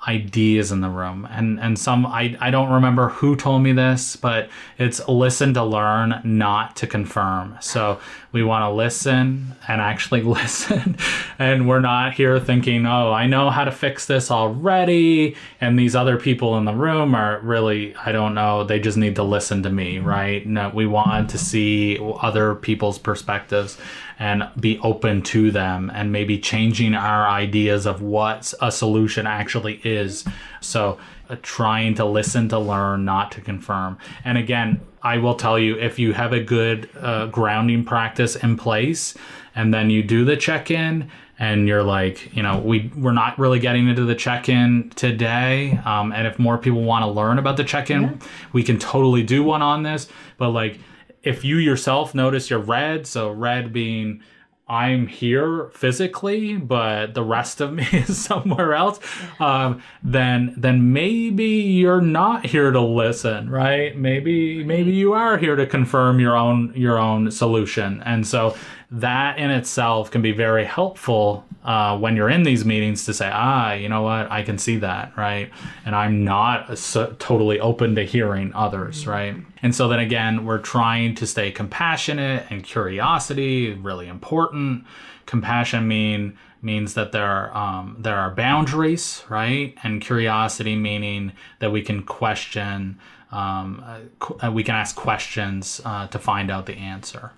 [0.07, 1.27] ideas in the room.
[1.29, 5.63] And and some I, I don't remember who told me this but it's listen to
[5.63, 7.57] learn not to confirm.
[7.59, 7.99] So
[8.31, 10.97] we want to listen and actually listen.
[11.39, 15.35] And we're not here thinking oh i know how to fix this already.
[15.59, 19.15] And these other people in the room are really i don't know they just need
[19.15, 20.07] to listen to me mm-hmm.
[20.07, 20.45] right?
[20.45, 23.77] No we want to see other people's perspectives
[24.19, 29.79] and be open to them and maybe changing our ideas of what a solution actually
[29.83, 30.25] is.
[30.61, 30.97] So,
[31.29, 33.97] uh, trying to listen to learn, not to confirm.
[34.23, 38.57] And again, I will tell you if you have a good uh, grounding practice in
[38.57, 39.13] place
[39.55, 43.37] and then you do the check in and you're like, you know, we we're not
[43.37, 45.79] really getting into the check-in today.
[45.85, 48.19] Um, and if more people want to learn about the check-in,
[48.53, 50.07] we can totally do one on this.
[50.37, 50.79] But like,
[51.23, 54.21] if you yourself notice you're red, so red being
[54.69, 58.99] I'm here physically, but the rest of me is somewhere else,
[59.39, 63.97] um, then then maybe you're not here to listen, right?
[63.97, 68.57] Maybe maybe you are here to confirm your own your own solution, and so
[68.91, 73.29] that in itself can be very helpful uh, when you're in these meetings to say,
[73.31, 75.51] ah, you know what, I can see that, right?
[75.85, 79.35] And I'm not so, totally open to hearing others, right?
[79.61, 84.85] And so then again, we're trying to stay compassionate and curiosity really important.
[85.25, 89.75] Compassion mean means that there are um, there are boundaries, right?
[89.83, 92.97] And curiosity meaning that we can question,
[93.29, 97.33] um, uh, qu- uh, we can ask questions uh, to find out the answer.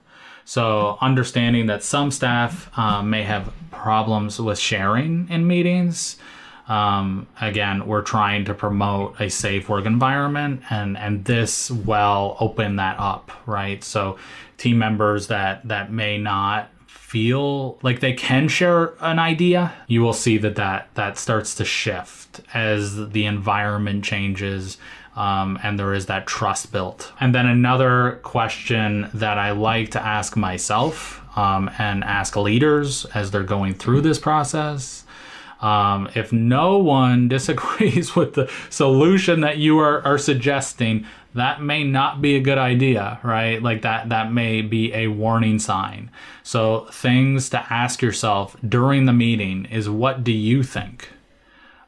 [0.50, 6.18] So understanding that some staff uh, may have problems with sharing in meetings.
[6.68, 12.78] Um, again, we're trying to promote a safe work environment, and and this will open
[12.78, 13.84] that up, right?
[13.84, 14.18] So
[14.58, 20.14] team members that that may not feel like they can share an idea, you will
[20.14, 24.80] see that that that starts to shift as the environment changes
[25.20, 27.12] um, and there is that trust built.
[27.20, 33.30] And then another question that I like to ask myself um, and ask leaders as
[33.30, 35.04] they're going through this process.
[35.60, 41.06] Um, if no one disagrees with the solution that you are, are suggesting,
[41.36, 43.62] that may not be a good idea, right?
[43.62, 46.12] Like that that may be a warning sign.
[46.44, 51.10] So things to ask yourself during the meeting is what do you think?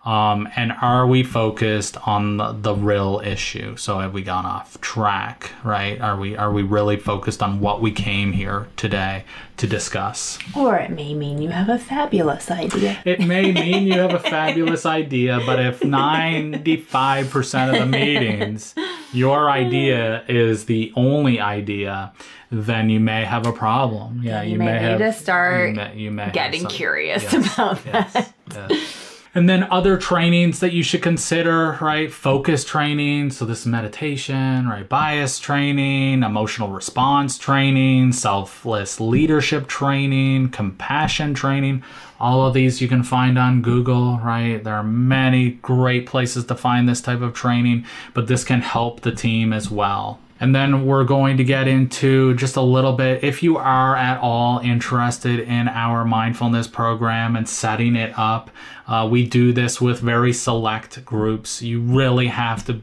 [0.04, 3.76] Um, and are we focused on the, the real issue?
[3.76, 6.02] So have we gone off track, right?
[6.02, 9.26] Are we are we really focused on what we came here today
[9.58, 10.40] to discuss?
[10.56, 13.00] Or it may mean you have a fabulous idea.
[13.06, 18.74] It may mean you have a fabulous idea, but if 95% of the meetings
[19.14, 22.12] your idea is the only idea,
[22.50, 24.22] then you may have a problem.
[24.24, 27.86] Yeah, you, may, have need to start you may, you may getting curious yes, about
[27.86, 28.72] yes, that.
[28.72, 29.01] yes.
[29.34, 32.12] And then other trainings that you should consider, right?
[32.12, 33.32] Focus training.
[33.32, 34.88] So this is meditation, right?
[34.88, 41.82] Bias training, emotional response training, selfless leadership training, compassion training.
[42.20, 44.62] All of these you can find on Google, right?
[44.62, 49.00] There are many great places to find this type of training, but this can help
[49.00, 50.20] the team as well.
[50.42, 54.20] And then we're going to get into just a little bit if you are at
[54.20, 58.50] all interested in our mindfulness program and setting it up.
[58.92, 61.62] Uh, we do this with very select groups.
[61.62, 62.82] You really have to,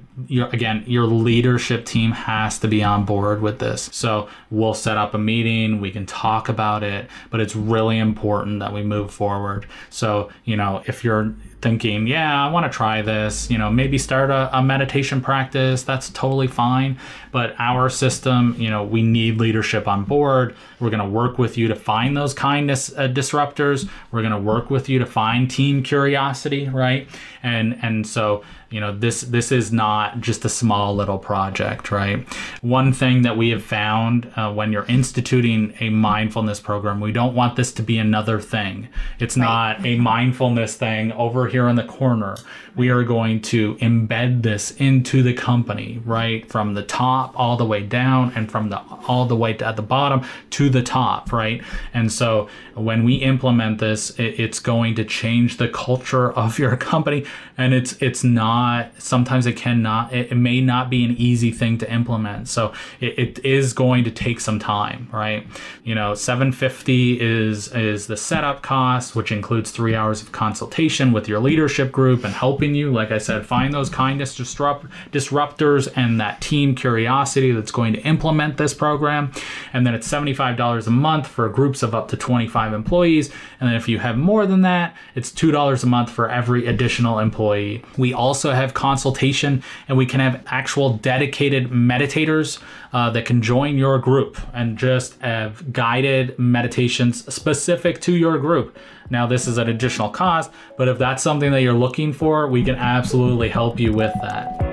[0.51, 3.91] again, your leadership team has to be on board with this.
[3.93, 8.61] So we'll set up a meeting, we can talk about it, but it's really important
[8.61, 9.67] that we move forward.
[9.91, 13.99] So, you know, if you're thinking, yeah, I want to try this, you know, maybe
[13.99, 16.99] start a, a meditation practice, that's totally fine.
[17.33, 20.55] But our system, you know, we need leadership on board.
[20.81, 23.89] We're going to work with you to find those kindness uh, disruptors.
[24.13, 27.09] We're going to work with you to find team curiosity, right?
[27.43, 32.27] And and so, you know, this this is not just a small little project, right?
[32.63, 37.35] One thing that we have found uh, when you're instituting a mindfulness program, we don't
[37.35, 38.89] want this to be another thing.
[39.19, 42.37] It's not a mindfulness thing over here in the corner.
[42.77, 46.49] We are going to embed this into the company, right?
[46.49, 49.77] From the top all the way down and from the all the way to, at
[49.77, 51.63] the bottom to the top, right?
[51.95, 56.77] And so when we implement this, it, it's going to change the culture of your
[56.93, 57.25] company
[57.57, 61.77] and it's it's not sometimes it cannot it, it may not be an easy thing
[61.79, 62.49] to implement.
[62.49, 65.47] So it, it is going to take some time, right?
[65.85, 71.29] You know, 750 is is the setup cost, which includes 3 hours of consultation with
[71.29, 76.21] your leadership group and helping you like I said find those kindness disrupt disruptors and
[76.21, 79.33] that team curiosity that's going to implement this program.
[79.73, 83.31] And then it's $75 a month for groups of up to 25 employees.
[83.61, 87.18] And then if you have more than that, it's $2 a month for every additional
[87.19, 87.83] employee.
[87.97, 92.61] We also have consultation and we can have actual dedicated meditators
[92.93, 98.77] uh, that can join your group and just have guided meditations specific to your group.
[99.11, 102.63] Now, this is an additional cost, but if that's something that you're looking for, we
[102.63, 104.68] can absolutely help you with that.